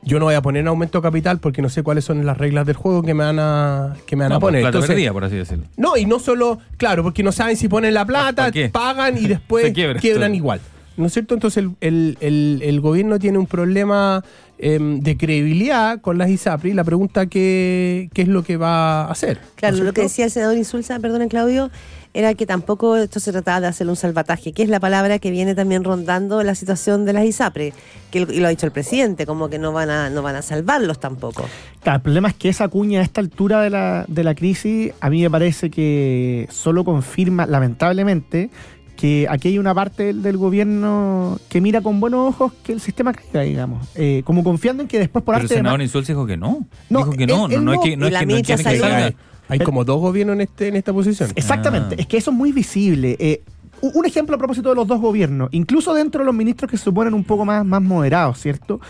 yo 0.03 0.19
no 0.19 0.27
voy 0.27 0.35
a 0.35 0.43
poner 0.43 0.67
aumento 0.69 1.01
capital 1.01 1.39
porque 1.39 1.63
no 1.63 1.71
sé 1.71 1.83
cuáles 1.83 2.05
son 2.05 2.27
las 2.27 2.37
reglas 2.37 2.67
del 2.67 2.77
juego 2.77 3.03
que 3.03 3.15
me 3.15 3.25
van 3.25 3.39
a, 3.39 3.97
que 4.07 4.17
me 4.17 4.25
van 4.25 4.33
a 4.33 4.35
No, 4.35 4.41
pues, 4.41 4.49
poner. 4.51 4.61
plata 4.65 4.77
Entonces, 4.77 4.91
perdida, 4.91 5.13
por 5.15 5.25
así 5.25 5.37
decirlo. 5.37 5.65
no, 5.79 5.97
y 5.97 6.05
no 6.05 6.19
solo, 6.19 6.59
claro, 6.77 7.03
porque 7.03 7.23
no 7.23 7.33
saben 7.33 7.57
si 7.57 7.69
ponen 7.69 7.95
la 7.95 8.05
plata, 8.05 8.51
pagan 8.71 9.17
y 9.17 9.27
después 9.27 9.73
quiebran 9.73 9.99
todo. 10.03 10.35
igual. 10.35 10.61
¿No 10.99 11.07
es 11.07 11.13
cierto? 11.15 11.33
Entonces 11.33 11.65
el, 11.65 11.71
el- 11.81 12.19
el- 12.21 12.61
el 12.65 12.81
gobierno 12.83 13.19
tiene 13.19 13.39
un 13.39 13.47
problema 13.47 14.23
em, 14.59 15.01
de 15.01 15.17
credibilidad 15.17 16.01
con 16.01 16.19
las 16.19 16.31
ISAPRI. 16.31 16.73
La 16.73 16.85
pregunta 16.85 17.27
qué, 17.27 18.11
qué 18.13 18.23
es 18.23 18.29
lo 18.29 18.43
que 18.43 18.57
va 18.57 19.03
a 19.05 19.11
hacer. 19.11 19.39
Claro, 19.57 19.77
¿no 19.77 19.83
es 19.83 19.87
lo 19.87 19.93
que 19.93 20.03
decía 20.03 20.25
el 20.27 20.31
senador 20.31 20.57
Insulza, 20.57 20.99
perdón, 20.99 21.29
Claudio, 21.29 21.71
era 22.15 22.35
que 22.35 22.47
tampoco 22.47 22.97
esto 22.97 23.21
se 23.21 23.31
trataba 23.33 23.61
de 23.61 23.67
hacer 23.69 23.87
un 23.89 23.95
salvataje, 23.95 24.53
que 24.53 24.63
es 24.63 24.69
la 24.71 24.81
palabra 24.81 25.19
que 25.19 25.31
viene 25.31 25.55
también 25.55 25.85
rondando 25.85 26.43
la 26.43 26.55
situación 26.55 27.05
de 27.05 27.13
las 27.13 27.25
ISAPRE, 27.27 27.73
que 28.11 28.21
lo- 28.21 28.33
y 28.33 28.41
lo 28.41 28.47
ha 28.47 28.51
dicho 28.51 28.65
el 28.67 28.73
presidente, 28.73 29.27
como 29.27 29.49
que 29.51 29.59
no 29.59 29.73
van 29.73 29.91
a, 29.91 30.09
no 30.11 30.23
van 30.23 30.35
a 30.35 30.43
salvarlos 30.43 30.99
tampoco. 30.99 31.45
Claro, 31.83 31.97
el 31.97 32.03
problema 32.03 32.29
es 32.29 32.35
que 32.35 32.49
esa 32.49 32.67
cuña 32.69 33.01
a 33.01 33.03
esta 33.03 33.21
altura 33.21 33.61
de 33.61 33.71
la, 33.71 34.05
de 34.09 34.25
la 34.25 34.35
crisis, 34.35 34.93
a 35.01 35.11
mí 35.11 35.21
me 35.23 35.31
parece 35.31 35.71
que 35.71 36.49
solo 36.51 36.83
confirma, 36.83 37.47
lamentablemente, 37.47 38.51
que 38.99 39.29
aquí 39.31 39.47
hay 39.49 39.59
una 39.61 39.73
parte 39.75 40.07
del, 40.07 40.23
del 40.23 40.37
gobierno 40.37 41.39
que 41.49 41.61
mira 41.61 41.81
con 41.81 42.01
buenos 42.01 42.31
ojos 42.31 42.53
que 42.65 42.73
el 42.73 42.81
sistema 42.81 43.13
caiga, 43.13 43.43
digamos. 43.43 43.87
Eh, 43.95 44.23
como 44.25 44.43
confiando 44.43 44.83
en 44.83 44.89
que 44.89 44.99
después 44.99 45.25
por 45.25 45.35
Pero 45.37 45.43
el 45.43 45.45
arte 45.45 45.55
de 45.55 45.59
senador 45.61 45.79
ma- 45.79 45.85
Insulza 45.85 46.13
dijo 46.13 46.27
que 46.27 46.37
no. 46.37 46.67
No, 46.91 46.99
dijo 46.99 47.13
que 47.13 47.27
no, 47.29 47.47
él- 47.47 47.51
no, 47.53 47.57
él 47.59 47.65
no, 47.65 47.73
es 47.75 47.79
que 47.81 47.97
no, 47.97 48.07
es 48.09 48.13
que 48.19 48.27
no 48.27 48.33
quieren 48.43 48.45
que 48.45 48.57
salga. 48.81 49.13
Hay, 49.51 49.61
como 49.61 49.85
dos 49.85 50.01
gobiernos 50.01 50.35
en, 50.35 50.41
este, 50.43 50.69
en 50.69 50.77
esta 50.77 50.93
posición. 50.93 51.31
Exactamente, 51.37 51.95
Ah. 51.97 52.01
es 52.03 52.07
que 52.09 52.17
eso 52.17 52.33
es 52.33 52.37
muy 52.37 52.51
visible. 52.53 53.17
Eh, 53.21 53.41
un 53.81 54.05
ejemplo 54.05 54.35
a 54.35 54.39
propósito 54.39 54.69
de 54.71 54.75
los 54.75 54.87
dos 54.89 55.01
gobiernos, 55.01 55.49
incluso 55.53 55.95
dentro 55.95 56.21
de 56.23 56.27
los 56.27 56.35
ministros 56.35 56.69
que 56.69 56.77
se 56.77 56.83
suponen 56.85 57.15
un 57.15 57.23
poco 57.23 57.45
más, 57.45 57.65
más 57.65 57.81
moderados, 57.81 58.39
¿cierto? 58.41 58.81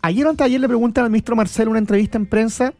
Ayer 0.00 0.24
o 0.26 0.30
antes 0.30 0.44
de 0.44 0.44
ayer 0.46 0.60
le 0.60 0.68
preguntan 0.68 1.04
al 1.04 1.10
ministro 1.10 1.34
Marcelo 1.34 1.64
en 1.66 1.70
una 1.72 1.78
entrevista 1.80 2.16
en 2.16 2.26
prensa 2.26 2.72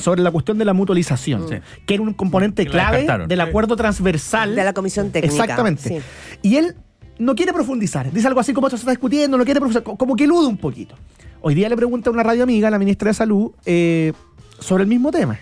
sobre 0.00 0.22
la 0.22 0.30
cuestión 0.30 0.58
de 0.58 0.64
la 0.64 0.72
mutualización, 0.72 1.48
Sí. 1.48 1.56
que 1.86 1.94
era 1.94 2.02
un 2.02 2.12
componente 2.14 2.64
Que 2.66 2.76
la 2.76 2.90
clave 3.04 3.26
del 3.26 3.40
acuerdo 3.40 3.76
transversal 3.76 4.54
De 4.54 4.64
la 4.64 4.72
comisión 4.72 5.10
técnica. 5.10 5.34
Exactamente. 5.44 5.82
sí. 5.88 5.98
Y 6.42 6.56
él 6.56 6.74
no 7.18 7.34
quiere 7.34 7.52
profundizar. 7.52 8.10
Dice 8.12 8.26
algo 8.26 8.40
así 8.40 8.52
como 8.54 8.66
esto 8.66 8.76
se 8.78 8.82
está 8.82 8.92
discutiendo, 8.92 9.36
no 9.36 9.44
quiere 9.44 9.60
profundizar, 9.60 9.82
co- 9.82 9.96
como 9.96 10.16
que 10.16 10.24
elude 10.24 10.46
un 10.46 10.56
poquito. 10.56 10.94
Hoy 11.42 11.54
día 11.54 11.68
le 11.68 11.76
pregunta 11.76 12.10
a 12.10 12.12
una 12.12 12.22
radio 12.22 12.42
amiga, 12.42 12.70
la 12.70 12.78
ministra 12.78 13.08
de 13.10 13.14
Salud, 13.14 13.52
eh, 13.66 14.12
sobre 14.58 14.82
el 14.84 14.88
mismo 14.88 15.10
tema. 15.10 15.38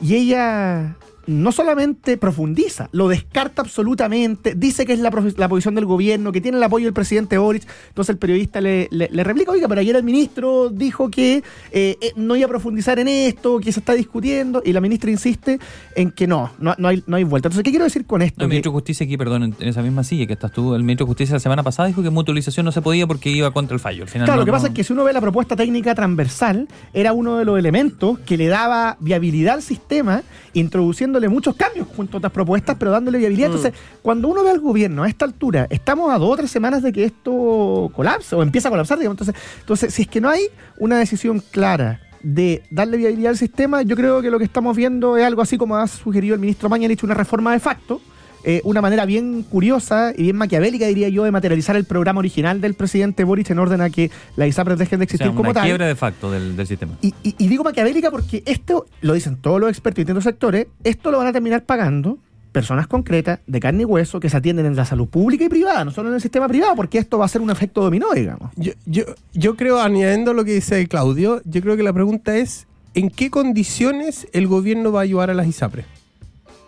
Y 0.00 0.14
ella 0.14 0.96
no 1.30 1.52
solamente 1.52 2.16
profundiza, 2.16 2.88
lo 2.92 3.08
descarta 3.08 3.62
absolutamente, 3.62 4.54
dice 4.54 4.84
que 4.84 4.92
es 4.92 4.98
la, 4.98 5.10
la 5.36 5.48
posición 5.48 5.74
del 5.74 5.84
gobierno, 5.86 6.32
que 6.32 6.40
tiene 6.40 6.58
el 6.58 6.62
apoyo 6.64 6.86
del 6.86 6.92
presidente 6.94 7.38
Boric. 7.38 7.66
Entonces 7.88 8.10
el 8.14 8.18
periodista 8.18 8.60
le, 8.60 8.88
le- 8.90 9.08
le 9.12 9.24
replica, 9.24 9.52
oiga, 9.52 9.68
pero 9.68 9.80
ayer 9.80 9.94
el 9.96 10.02
ministro 10.02 10.70
dijo 10.70 11.10
que 11.10 11.42
eh, 11.72 11.96
eh, 12.00 12.12
no 12.16 12.36
iba 12.36 12.46
a 12.46 12.48
profundizar 12.48 12.98
en 12.98 13.08
esto, 13.08 13.58
que 13.60 13.72
se 13.72 13.80
está 13.80 13.94
discutiendo, 13.94 14.62
y 14.64 14.72
la 14.72 14.80
ministra 14.80 15.10
insiste 15.10 15.58
en 15.94 16.10
que 16.10 16.26
no, 16.26 16.50
no, 16.58 16.74
no 16.78 16.88
hay, 16.88 17.02
no 17.06 17.16
hay 17.16 17.24
vuelta. 17.24 17.48
Entonces, 17.48 17.64
¿qué 17.64 17.70
quiero 17.70 17.84
decir 17.84 18.06
con 18.06 18.22
esto? 18.22 18.38
No, 18.38 18.44
el 18.44 18.48
ministro 18.50 18.72
de 18.72 18.74
Justicia 18.74 19.04
aquí, 19.04 19.16
perdón, 19.16 19.42
en, 19.44 19.54
en 19.58 19.68
esa 19.68 19.82
misma 19.82 20.04
silla 20.04 20.26
que 20.26 20.32
estás 20.32 20.52
tú, 20.52 20.74
el 20.74 20.82
ministro 20.82 21.06
de 21.06 21.10
Justicia 21.10 21.34
la 21.34 21.40
semana 21.40 21.62
pasada 21.62 21.86
dijo 21.88 22.02
que 22.02 22.10
mutualización 22.10 22.66
no 22.66 22.72
se 22.72 22.82
podía 22.82 23.06
porque 23.06 23.30
iba 23.30 23.50
contra 23.52 23.74
el 23.74 23.80
fallo. 23.80 24.02
Al 24.02 24.08
final 24.08 24.26
Claro, 24.26 24.38
no- 24.38 24.42
lo 24.42 24.46
que 24.46 24.52
pasa 24.52 24.66
es 24.68 24.74
que 24.74 24.84
si 24.84 24.92
uno 24.92 25.04
ve 25.04 25.12
la 25.12 25.20
propuesta 25.20 25.54
técnica 25.56 25.94
transversal, 25.94 26.66
era 26.92 27.12
uno 27.12 27.36
de 27.38 27.44
los 27.44 27.58
elementos 27.58 28.18
que 28.20 28.36
le 28.36 28.48
daba 28.48 28.96
viabilidad 29.00 29.54
al 29.54 29.62
sistema, 29.62 30.22
introduciéndole 31.20 31.28
muchos 31.28 31.56
cambios 31.56 31.86
junto 31.96 32.16
a 32.16 32.18
otras 32.18 32.32
propuestas, 32.32 32.76
pero 32.78 32.90
dándole 32.90 33.18
viabilidad. 33.18 33.46
Entonces, 33.46 33.74
cuando 34.02 34.28
uno 34.28 34.42
ve 34.42 34.50
al 34.50 34.60
gobierno 34.60 35.02
a 35.02 35.08
esta 35.08 35.24
altura, 35.24 35.66
estamos 35.70 36.12
a 36.12 36.18
dos 36.18 36.30
o 36.30 36.36
tres 36.36 36.50
semanas 36.50 36.82
de 36.82 36.92
que 36.92 37.04
esto 37.04 37.90
colapse 37.94 38.34
o 38.34 38.42
empieza 38.42 38.68
a 38.68 38.70
colapsar, 38.70 38.98
digamos. 38.98 39.20
Entonces, 39.20 39.42
entonces 39.60 39.94
si 39.94 40.02
es 40.02 40.08
que 40.08 40.20
no 40.20 40.28
hay 40.28 40.42
una 40.78 40.98
decisión 40.98 41.40
clara 41.50 42.00
de 42.22 42.62
darle 42.70 42.96
viabilidad 42.96 43.30
al 43.30 43.38
sistema, 43.38 43.82
yo 43.82 43.96
creo 43.96 44.20
que 44.22 44.30
lo 44.30 44.38
que 44.38 44.44
estamos 44.44 44.76
viendo 44.76 45.16
es 45.16 45.24
algo 45.24 45.42
así 45.42 45.56
como 45.56 45.76
ha 45.76 45.86
sugerido 45.86 46.34
el 46.34 46.40
ministro 46.40 46.68
Mañalich, 46.68 47.02
una 47.02 47.14
reforma 47.14 47.52
de 47.52 47.60
facto, 47.60 48.00
eh, 48.44 48.60
una 48.64 48.80
manera 48.80 49.04
bien 49.06 49.42
curiosa 49.42 50.12
y 50.16 50.22
bien 50.24 50.36
maquiavélica, 50.36 50.86
diría 50.86 51.08
yo, 51.08 51.24
de 51.24 51.30
materializar 51.30 51.76
el 51.76 51.84
programa 51.84 52.20
original 52.20 52.60
del 52.60 52.74
presidente 52.74 53.24
Boric 53.24 53.50
en 53.50 53.58
orden 53.58 53.80
a 53.80 53.90
que 53.90 54.10
las 54.36 54.48
ISAPRES 54.48 54.78
dejen 54.78 54.98
de 55.00 55.04
o 55.04 55.08
sea, 55.08 55.14
existir 55.16 55.28
como 55.36 55.50
una 55.50 55.54
tal. 55.54 55.64
quiebra 55.64 55.86
de 55.86 55.96
facto 55.96 56.30
del, 56.30 56.56
del 56.56 56.66
sistema. 56.66 56.92
Y, 57.02 57.14
y- 57.22 57.34
y 57.38 57.48
digo 57.48 57.64
maquiavélica 57.64 58.10
porque 58.10 58.42
esto, 58.46 58.86
lo 59.02 59.14
dicen 59.14 59.36
todos 59.36 59.60
los 59.60 59.68
expertos 59.70 59.96
de 59.96 60.02
distintos 60.04 60.24
sectores, 60.24 60.66
esto 60.84 61.10
lo 61.10 61.18
van 61.18 61.26
a 61.26 61.32
terminar 61.32 61.64
pagando 61.64 62.18
personas 62.52 62.88
concretas, 62.88 63.38
de 63.46 63.60
carne 63.60 63.82
y 63.82 63.84
hueso, 63.84 64.18
que 64.18 64.28
se 64.28 64.36
atienden 64.36 64.66
en 64.66 64.74
la 64.74 64.84
salud 64.84 65.06
pública 65.06 65.44
y 65.44 65.48
privada, 65.48 65.84
no 65.84 65.92
solo 65.92 66.08
en 66.08 66.16
el 66.16 66.20
sistema 66.20 66.48
privado, 66.48 66.74
porque 66.74 66.98
esto 66.98 67.16
va 67.16 67.24
a 67.26 67.28
ser 67.28 67.42
un 67.42 67.50
efecto 67.50 67.80
dominó, 67.80 68.10
digamos. 68.12 68.50
Yo, 68.56 68.72
yo, 68.86 69.04
yo 69.34 69.54
creo, 69.54 69.80
añadiendo 69.80 70.32
lo 70.34 70.44
que 70.44 70.54
dice 70.54 70.88
Claudio, 70.88 71.40
yo 71.44 71.60
creo 71.60 71.76
que 71.76 71.84
la 71.84 71.92
pregunta 71.92 72.36
es, 72.36 72.66
¿en 72.94 73.08
qué 73.10 73.30
condiciones 73.30 74.26
el 74.32 74.48
gobierno 74.48 74.90
va 74.90 74.98
a 74.98 75.02
ayudar 75.04 75.30
a 75.30 75.34
las 75.34 75.46
ISAPRES? 75.46 75.84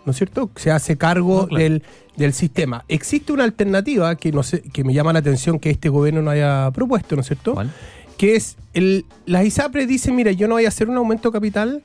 ¿No 0.05 0.11
es 0.11 0.17
cierto? 0.17 0.49
Se 0.55 0.71
hace 0.71 0.97
cargo 0.97 1.41
No, 1.43 1.47
claro. 1.47 1.63
del, 1.63 1.83
del 2.17 2.33
sistema. 2.33 2.83
Existe 2.87 3.31
una 3.31 3.43
alternativa 3.45 4.15
que, 4.15 4.31
no 4.31 4.43
sé, 4.43 4.61
que 4.61 4.83
me 4.83 4.93
llama 4.93 5.13
la 5.13 5.19
atención 5.19 5.59
que 5.59 5.69
este 5.69 5.89
gobierno 5.89 6.21
no 6.21 6.31
haya 6.31 6.69
propuesto, 6.71 7.15
¿no 7.15 7.21
es 7.21 7.27
cierto? 7.27 7.53
¿Cuál? 7.53 7.71
que 8.17 8.35
es 8.35 8.57
el, 8.73 9.05
las 9.25 9.43
ISAPRES 9.45 9.87
dicen, 9.87 10.15
mira, 10.15 10.31
yo 10.31 10.47
no 10.47 10.53
voy 10.55 10.65
a 10.65 10.67
hacer 10.67 10.87
un 10.87 10.97
aumento 10.97 11.31
capital 11.31 11.81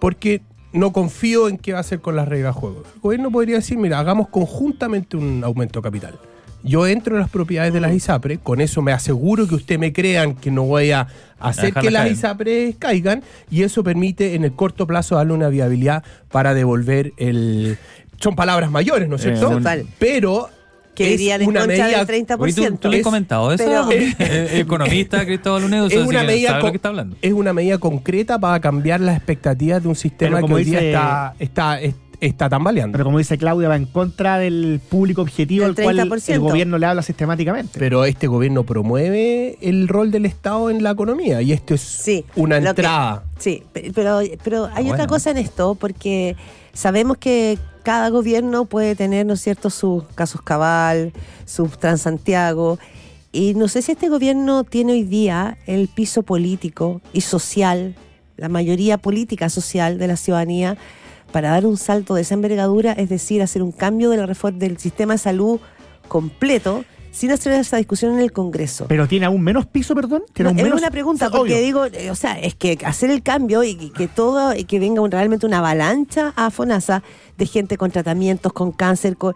porque 0.00 0.42
no 0.72 0.92
confío 0.92 1.48
en 1.48 1.56
qué 1.56 1.72
va 1.72 1.78
a 1.78 1.80
hacer 1.80 2.00
con 2.00 2.14
las 2.14 2.28
reglas 2.28 2.54
de 2.54 2.60
juego. 2.60 2.82
El 2.94 3.00
gobierno 3.00 3.30
podría 3.30 3.56
decir, 3.56 3.78
mira, 3.78 3.98
hagamos 3.98 4.28
conjuntamente 4.28 5.16
un 5.16 5.42
aumento 5.42 5.80
capital. 5.80 6.18
Yo 6.64 6.86
entro 6.86 7.16
en 7.16 7.20
las 7.22 7.30
propiedades 7.30 7.72
de 7.72 7.80
las 7.80 7.92
ISAPRES, 7.92 8.38
con 8.42 8.60
eso 8.60 8.82
me 8.82 8.92
aseguro 8.92 9.48
que 9.48 9.54
usted 9.56 9.78
me 9.78 9.92
crean 9.92 10.34
que 10.34 10.50
no 10.50 10.62
voy 10.62 10.92
a 10.92 11.08
hacer 11.40 11.74
que 11.74 11.90
las 11.90 12.02
caer. 12.02 12.12
ISAPRES 12.12 12.76
caigan 12.78 13.22
y 13.50 13.62
eso 13.64 13.82
permite 13.82 14.34
en 14.34 14.44
el 14.44 14.52
corto 14.52 14.86
plazo 14.86 15.16
darle 15.16 15.32
una 15.32 15.48
viabilidad 15.48 16.04
para 16.30 16.54
devolver 16.54 17.12
el... 17.16 17.78
Son 18.20 18.36
palabras 18.36 18.70
mayores, 18.70 19.08
¿no 19.08 19.16
es 19.16 19.22
Eh, 19.24 19.30
cierto? 19.36 19.48
un- 19.48 19.56
Total. 19.58 19.84
Pero 19.98 20.48
Que 20.94 21.14
en 21.14 21.48
una 21.48 21.60
contra 21.62 21.66
medida 21.66 22.04
del 22.04 22.26
30%. 22.26 22.36
Oye, 22.38 22.52
¿tú, 22.70 22.76
tú 22.76 22.88
le 22.88 22.94
has 22.96 22.98
Es- 23.00 23.04
comentado 23.04 23.50
eso? 23.52 23.64
pero- 23.64 23.88
eh, 24.20 24.60
economista 24.60 25.24
Cristóbal 25.26 25.64
Unedo, 25.64 25.86
es 25.88 25.96
una, 25.96 26.22
medida 26.22 26.58
con- 26.58 26.66
lo 26.66 26.70
que 26.70 26.76
está 26.76 26.88
hablando. 26.90 27.16
es 27.22 27.32
una 27.32 27.52
medida 27.52 27.78
concreta 27.78 28.38
para 28.38 28.60
cambiar 28.60 29.00
las 29.00 29.16
expectativas 29.16 29.82
de 29.82 29.88
un 29.88 29.96
sistema 29.96 30.40
que 30.42 30.52
hoy 30.52 30.62
día 30.64 30.80
está, 30.80 31.34
está, 31.40 31.80
es- 31.80 31.94
está 32.26 32.48
tambaleando. 32.48 32.92
Pero 32.92 33.04
como 33.04 33.18
dice 33.18 33.36
Claudia, 33.36 33.68
va 33.68 33.76
en 33.76 33.86
contra 33.86 34.38
del 34.38 34.80
público 34.88 35.22
objetivo 35.22 35.62
Del 35.66 35.70
al 35.76 35.84
cual 35.84 35.98
el 35.98 36.08
30%. 36.10 36.38
gobierno 36.40 36.78
le 36.78 36.86
habla 36.86 37.02
sistemáticamente. 37.02 37.78
Pero 37.78 38.04
este 38.04 38.26
gobierno 38.28 38.64
promueve 38.64 39.58
el 39.60 39.88
rol 39.88 40.10
del 40.10 40.24
Estado 40.26 40.70
en 40.70 40.82
la 40.82 40.90
economía 40.92 41.42
y 41.42 41.52
esto 41.52 41.74
es 41.74 41.80
Sí, 41.80 42.24
una 42.36 42.60
que- 42.60 42.68
entrada. 42.68 43.24
Sí, 43.38 43.62
pe- 43.72 43.90
pero, 43.94 44.20
pero 44.44 44.66
hay 44.66 44.84
Bueno. 44.84 44.92
otra 44.94 45.06
cosa 45.08 45.30
en 45.32 45.38
esto, 45.38 45.74
porque 45.74 46.36
sabemos 46.72 47.16
que 47.18 47.58
cada 47.82 48.08
gobierno 48.10 48.64
puede 48.66 48.94
tener, 48.94 49.26
¿no 49.26 49.34
es 49.34 49.40
cierto?, 49.40 49.68
sus 49.68 50.04
casos 50.14 50.40
cabal, 50.42 51.12
sus 51.44 51.76
Transantiago, 51.78 52.78
y 53.32 53.54
no 53.54 53.66
sé 53.66 53.82
si 53.82 53.92
este 53.92 54.08
gobierno 54.08 54.62
tiene 54.62 54.92
hoy 54.92 55.02
día 55.02 55.58
el 55.66 55.88
piso 55.88 56.22
político 56.22 57.00
y 57.12 57.22
social, 57.22 57.96
la 58.36 58.48
mayoría 58.48 58.98
política 58.98 59.48
social 59.48 59.98
de 59.98 60.06
la 60.06 60.16
ciudadanía, 60.16 60.76
para 61.32 61.50
dar 61.50 61.66
un 61.66 61.76
salto 61.76 62.14
de 62.14 62.22
esa 62.22 62.34
envergadura, 62.34 62.92
es 62.92 63.08
decir, 63.08 63.42
hacer 63.42 63.62
un 63.62 63.72
cambio 63.72 64.10
de 64.10 64.18
la 64.18 64.26
reforma 64.26 64.58
del 64.58 64.78
sistema 64.78 65.14
de 65.14 65.18
salud 65.18 65.58
completo, 66.08 66.84
sin 67.10 67.30
hacer 67.30 67.52
esa 67.52 67.76
discusión 67.76 68.14
en 68.14 68.20
el 68.20 68.32
Congreso. 68.32 68.86
Pero 68.88 69.06
tiene 69.06 69.26
aún 69.26 69.42
menos 69.42 69.66
piso, 69.66 69.94
perdón. 69.94 70.22
¿Tiene 70.32 70.44
No, 70.44 70.50
aún 70.50 70.58
es 70.60 70.64
menos- 70.64 70.80
una 70.80 70.90
pregunta, 70.90 71.26
o 71.26 71.30
sea, 71.30 71.38
porque 71.38 71.54
obvio. 71.54 71.64
digo, 71.64 71.84
eh, 71.86 72.10
o 72.10 72.14
sea, 72.14 72.38
es 72.38 72.54
que 72.54 72.78
hacer 72.86 73.10
el 73.10 73.22
cambio 73.22 73.62
y 73.64 73.74
que- 73.74 73.92
que 73.92 74.08
todo, 74.08 74.54
y 74.54 74.64
que 74.64 74.78
venga 74.78 75.02
un- 75.02 75.10
realmente 75.10 75.44
una 75.44 75.58
avalancha 75.58 76.32
a 76.36 76.50
FONASA 76.50 77.02
de 77.36 77.46
gente 77.46 77.76
con 77.76 77.90
tratamientos, 77.90 78.52
con 78.54 78.72
cáncer, 78.72 79.16
con... 79.18 79.34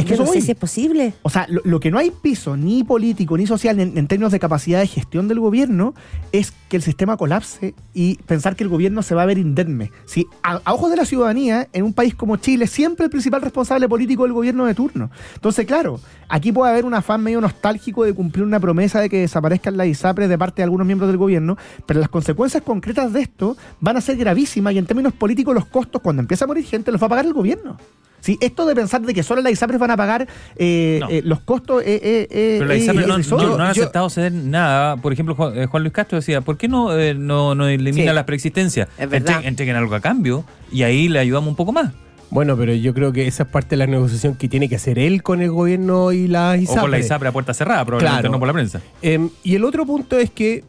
Es 0.00 0.06
que 0.06 0.16
Yo 0.16 0.18
no 0.24 0.26
sé 0.26 0.38
voy. 0.38 0.42
si 0.42 0.50
es 0.52 0.58
posible. 0.58 1.14
O 1.22 1.30
sea, 1.30 1.46
lo, 1.48 1.60
lo 1.64 1.80
que 1.80 1.90
no 1.90 1.98
hay 1.98 2.10
piso, 2.10 2.56
ni 2.56 2.84
político, 2.84 3.36
ni 3.36 3.46
social, 3.46 3.78
en, 3.80 3.96
en 3.96 4.06
términos 4.06 4.32
de 4.32 4.38
capacidad 4.38 4.80
de 4.80 4.86
gestión 4.86 5.28
del 5.28 5.40
gobierno, 5.40 5.94
es 6.32 6.52
que 6.68 6.76
el 6.76 6.82
sistema 6.82 7.16
colapse 7.16 7.74
y 7.94 8.16
pensar 8.26 8.56
que 8.56 8.62
el 8.64 8.70
gobierno 8.70 9.02
se 9.02 9.14
va 9.14 9.22
a 9.22 9.26
ver 9.26 9.38
indemne. 9.38 9.90
Si 10.06 10.26
a, 10.42 10.60
a 10.64 10.74
ojos 10.74 10.90
de 10.90 10.96
la 10.96 11.04
ciudadanía, 11.04 11.68
en 11.72 11.84
un 11.84 11.92
país 11.92 12.14
como 12.14 12.36
Chile, 12.36 12.66
siempre 12.66 13.04
el 13.04 13.10
principal 13.10 13.42
responsable 13.42 13.88
político 13.88 14.24
es 14.24 14.28
el 14.28 14.34
gobierno 14.34 14.66
de 14.66 14.74
turno. 14.74 15.10
Entonces, 15.34 15.66
claro, 15.66 16.00
aquí 16.28 16.52
puede 16.52 16.70
haber 16.72 16.84
un 16.84 16.94
afán 16.94 17.22
medio 17.22 17.40
nostálgico 17.40 18.04
de 18.04 18.14
cumplir 18.14 18.44
una 18.44 18.60
promesa 18.60 19.00
de 19.00 19.08
que 19.08 19.20
desaparezcan 19.20 19.76
las 19.76 19.86
ISAPRES 19.88 20.28
de 20.28 20.38
parte 20.38 20.56
de 20.56 20.64
algunos 20.64 20.86
miembros 20.86 21.08
del 21.08 21.16
gobierno, 21.18 21.56
pero 21.86 22.00
las 22.00 22.08
consecuencias 22.08 22.62
concretas 22.62 23.12
de 23.12 23.22
esto 23.22 23.56
van 23.80 23.96
a 23.96 24.00
ser 24.00 24.16
gravísimas 24.16 24.72
y 24.74 24.78
en 24.78 24.86
términos 24.86 25.12
políticos 25.12 25.54
los 25.54 25.66
costos, 25.66 26.00
cuando 26.00 26.20
empieza 26.22 26.44
a 26.44 26.48
morir 26.48 26.64
gente, 26.64 26.92
los 26.92 27.02
va 27.02 27.06
a 27.06 27.10
pagar 27.10 27.26
el 27.26 27.32
gobierno. 27.32 27.76
Sí, 28.20 28.38
esto 28.40 28.66
de 28.66 28.74
pensar 28.74 29.00
de 29.02 29.14
que 29.14 29.22
solo 29.22 29.40
las 29.42 29.52
ISAPRES 29.52 29.78
van 29.80 29.90
a 29.90 29.96
pagar 29.96 30.26
eh, 30.56 30.98
No. 31.00 31.08
eh, 31.08 31.22
los 31.24 31.40
costos 31.40 31.82
eh, 31.82 31.94
eh, 32.02 32.28
eh, 32.30 32.56
Pero 32.58 32.66
la 32.66 32.74
eh, 32.74 32.78
ISAPRE 32.78 33.06
no, 33.06 33.18
no- 33.18 33.56
no 33.58 33.64
han 33.64 33.74
Yo- 33.74 33.82
aceptado 33.82 34.10
ceder 34.10 34.32
nada. 34.32 34.96
Por 34.98 35.12
ejemplo, 35.12 35.34
Juan, 35.34 35.56
eh, 35.58 35.66
Juan 35.66 35.82
Luis 35.82 35.92
Castro 35.92 36.16
decía, 36.18 36.40
¿por 36.40 36.56
qué 36.56 36.68
no, 36.68 36.96
eh, 36.98 37.14
no, 37.14 37.54
no 37.54 37.66
elimina 37.66 38.10
Sí. 38.12 38.14
las 38.14 38.24
preexistencias? 38.24 38.88
Es 38.98 39.08
verdad. 39.08 39.36
Entre- 39.36 39.48
entreguen 39.48 39.76
algo 39.76 39.94
a 39.94 40.00
cambio 40.00 40.44
y 40.70 40.82
ahí 40.82 41.08
le 41.08 41.18
ayudamos 41.18 41.48
un 41.48 41.56
poco 41.56 41.72
más. 41.72 41.92
Bueno, 42.32 42.56
pero 42.56 42.72
yo 42.74 42.94
creo 42.94 43.12
que 43.12 43.26
esa 43.26 43.42
es 43.42 43.48
parte 43.48 43.70
de 43.70 43.78
la 43.78 43.86
negociación 43.88 44.36
que 44.36 44.48
tiene 44.48 44.68
que 44.68 44.76
hacer 44.76 44.98
él 45.00 45.22
con 45.22 45.40
el 45.42 45.50
gobierno 45.50 46.12
y 46.12 46.28
la 46.28 46.56
ISAPRE. 46.56 46.78
O 46.78 46.82
con 46.82 46.90
la 46.92 46.98
ISAPRE 47.00 47.28
a 47.28 47.32
puerta 47.32 47.54
cerrada, 47.54 47.84
probablemente 47.84 48.20
Claro. 48.20 48.32
no 48.32 48.38
por 48.38 48.46
la 48.46 48.52
prensa. 48.54 48.80
Em, 49.02 49.30
y 49.42 49.56
el 49.56 49.64
otro 49.64 49.84
punto 49.84 50.16
es 50.16 50.30
que, 50.30 50.62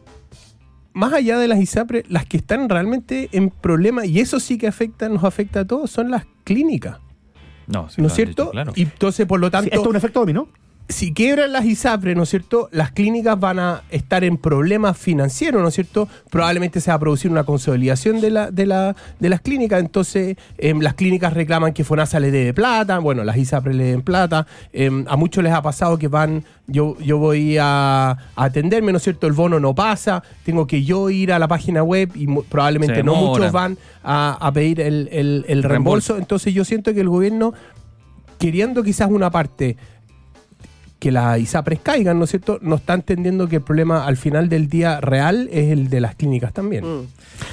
más 0.92 1.12
allá 1.12 1.38
de 1.38 1.46
las 1.46 1.60
ISAPRE, 1.60 2.04
las 2.08 2.26
que 2.26 2.36
están 2.38 2.68
realmente 2.68 3.28
en 3.30 3.50
problemas, 3.50 4.06
y 4.06 4.18
eso 4.18 4.40
sí 4.40 4.58
que 4.58 4.66
afecta, 4.66 5.08
nos 5.08 5.22
afecta 5.22 5.60
a 5.60 5.64
todos, 5.64 5.88
son 5.90 6.10
las 6.10 6.24
clínicas. 6.42 6.98
No, 7.66 7.88
sí 7.88 8.00
¿No 8.00 8.04
lo 8.04 8.08
es 8.08 8.14
cierto? 8.14 8.42
dicho, 8.44 8.50
claro. 8.52 8.72
Y 8.76 8.82
entonces, 8.82 9.26
por 9.26 9.40
lo 9.40 9.46
Sí, 9.48 9.52
tanto, 9.52 9.70
esto 9.70 9.82
es 9.82 9.86
un 9.88 9.96
efecto 9.96 10.20
dominó. 10.20 10.48
Si 10.88 11.14
quiebran 11.14 11.52
las 11.52 11.64
ISAPRE, 11.64 12.14
¿no 12.14 12.24
es 12.24 12.28
cierto? 12.28 12.68
Las 12.70 12.92
clínicas 12.92 13.40
van 13.40 13.58
a 13.58 13.82
estar 13.90 14.24
en 14.24 14.36
problemas 14.36 14.98
financieros, 14.98 15.62
¿no 15.62 15.68
es 15.68 15.74
cierto? 15.74 16.06
Probablemente 16.28 16.80
se 16.82 16.90
va 16.90 16.96
a 16.96 16.98
producir 16.98 17.30
una 17.30 17.44
consolidación 17.44 18.20
de, 18.20 18.30
la, 18.30 18.50
de, 18.50 18.66
la, 18.66 18.94
de 19.18 19.28
las 19.30 19.40
clínicas, 19.40 19.80
entonces 19.80 20.36
em, 20.58 20.80
las 20.80 20.92
clínicas 20.94 21.32
reclaman 21.32 21.72
que 21.72 21.82
FONASA 21.82 22.20
le 22.20 22.30
dé 22.30 22.52
plata, 22.52 22.98
bueno, 22.98 23.24
las 23.24 23.38
ISAPRE 23.38 23.72
le 23.72 23.84
den 23.84 24.02
plata, 24.02 24.46
em, 24.72 25.06
a 25.08 25.16
muchos 25.16 25.42
les 25.42 25.52
ha 25.54 25.62
pasado 25.62 25.96
que 25.96 26.08
van, 26.08 26.44
yo, 26.66 26.98
yo 26.98 27.16
voy 27.16 27.56
a, 27.58 28.10
a 28.10 28.18
atenderme, 28.36 28.92
¿no 28.92 28.98
es 28.98 29.04
cierto? 29.04 29.26
El 29.26 29.32
bono 29.32 29.58
no 29.60 29.74
pasa, 29.74 30.22
tengo 30.44 30.66
que 30.66 30.84
yo 30.84 31.08
ir 31.08 31.32
a 31.32 31.38
la 31.38 31.48
página 31.48 31.82
web 31.82 32.10
y 32.14 32.26
probablemente 32.26 33.02
no 33.02 33.14
muchos 33.14 33.46
van 33.52 33.78
a, 34.04 34.36
a 34.38 34.52
pedir 34.52 34.80
el, 34.80 35.08
el- 35.10 35.44
el 35.48 35.62
Reembolso. 35.62 36.18
entonces 36.18 36.52
yo 36.52 36.64
siento 36.66 36.92
que 36.92 37.00
el 37.00 37.08
gobierno, 37.08 37.54
queriendo 38.38 38.82
quizás 38.82 39.08
una 39.10 39.30
parte 39.30 39.76
que 41.02 41.10
las 41.10 41.40
ISAPRES 41.40 41.80
caigan, 41.82 42.16
¿no 42.16 42.26
es 42.26 42.30
cierto? 42.30 42.60
No 42.62 42.76
está 42.76 42.94
entendiendo 42.94 43.48
que 43.48 43.56
el 43.56 43.62
problema 43.62 44.06
al 44.06 44.16
final 44.16 44.48
del 44.48 44.68
día 44.68 45.00
real 45.00 45.48
es 45.50 45.72
el 45.72 45.88
de 45.90 46.00
las 46.00 46.14
clínicas 46.14 46.52
también. 46.52 46.84
Mm. 46.84 47.06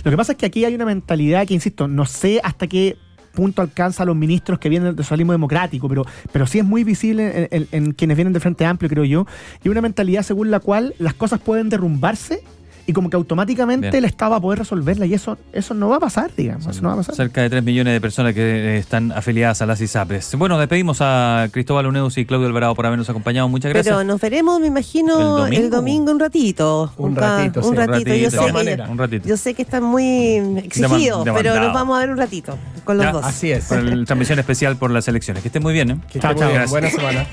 Lo 0.04 0.12
que 0.12 0.18
pasa 0.18 0.34
es 0.34 0.38
que 0.38 0.46
aquí 0.46 0.66
hay 0.66 0.76
una 0.76 0.86
mentalidad 0.86 1.48
que, 1.48 1.56
insisto, 1.56 1.88
no 1.88 2.06
sé 2.06 2.40
hasta 2.44 2.68
qué 2.68 2.96
punto 3.34 3.64
alcanza 3.64 4.04
a 4.04 4.06
los 4.06 4.16
ministros 4.16 4.60
que 4.60 4.70
vienen 4.70 4.96
del 4.96 5.04
socialismo 5.04 5.32
democrático, 5.32 5.90
pero, 5.90 6.06
pero 6.32 6.46
sí 6.46 6.60
es 6.60 6.66
muy 6.66 6.84
visible 6.84 7.48
en, 7.52 7.68
en- 7.72 7.86
en 7.86 7.92
quienes 7.94 8.18
vienen 8.18 8.34
del 8.34 8.42
Frente 8.44 8.66
Amplio, 8.66 8.88
creo 8.88 9.04
yo, 9.06 9.26
y 9.64 9.70
una 9.70 9.82
mentalidad 9.82 10.22
según 10.22 10.52
la 10.52 10.60
cual 10.60 10.94
las 11.00 11.16
cosas 11.16 11.40
pueden 11.40 11.70
derrumbarse 11.70 12.44
y 12.90 12.94
como 12.94 13.08
que 13.12 13.16
automáticamente 13.18 13.92
Bien. 13.92 14.04
el 14.04 14.06
Estado 14.06 14.32
va 14.32 14.38
a 14.38 14.42
poder 14.42 14.58
resolverla 14.58 15.06
y 15.06 15.14
eso, 15.14 15.38
eso 15.54 15.76
no 15.76 15.90
va 15.90 15.98
a 15.98 16.00
pasar, 16.00 16.32
digamos, 16.36 16.66
eso 16.66 16.82
no 16.82 16.88
va 16.88 16.96
a 16.96 16.98
pasar. 16.98 17.14
Cerca 17.14 17.44
de 17.44 17.50
3 17.52 17.64
millones 17.64 17.94
de 17.94 18.02
personas 18.02 18.34
que 18.34 18.42
eh, 18.42 18.78
están 18.80 19.12
afiliadas 19.12 19.62
a 19.62 19.68
las 19.68 19.80
ISAPRES. 19.80 20.34
Bueno, 20.40 20.58
despedimos 20.58 20.98
a 21.02 21.50
Cristóbal 21.52 21.86
Uneus 21.86 22.18
y 22.18 22.26
Claudio 22.26 22.48
Alvarado 22.48 22.74
por 22.74 22.88
habernos 22.88 23.08
acompañado. 23.08 23.48
Muchas 23.48 23.70
gracias. 23.70 23.96
Pero 23.96 24.04
nos 24.08 24.20
veremos, 24.20 24.60
me 24.60 24.66
imagino, 24.66 25.46
¿El 25.46 25.54
el 25.54 25.70
domingo? 25.70 26.12
un 26.12 26.20
ratito. 26.20 26.92
Un 26.98 27.16
ratito, 27.16 27.60
Un 27.60 27.70
sí. 27.70 27.76
ratito. 27.76 28.16
Yo, 28.16 28.32
sé 28.32 28.38
que, 28.40 28.82
un 28.90 28.98
ratito. 28.98 29.28
yo 29.28 29.38
sé 29.38 29.54
que 29.54 29.62
están 29.62 29.84
muy 29.84 30.38
exigidos, 30.58 31.28
pero 31.36 31.60
nos 31.60 31.72
vamos 31.72 31.96
a 31.96 32.00
ver 32.00 32.10
un 32.10 32.18
ratito 32.18 32.58
con 32.86 32.98
los 32.98 33.06
Ya, 33.06 33.12
dos. 33.12 33.24
Así 33.24 33.52
es. 33.52 33.66
Por 33.66 33.84
la 33.84 34.04
transmisión 34.04 34.40
especial 34.40 34.78
por 34.78 34.90
las 34.90 35.08
elecciones. 35.08 35.44
Que 35.44 35.50
estén 35.50 35.62
muy 35.62 35.74
bien, 35.74 35.92
¿eh? 35.92 35.98
Que 36.12 36.20
Chao, 36.20 36.34
chao. 36.34 36.50
Buena 36.70 36.90
semana. 36.90 37.28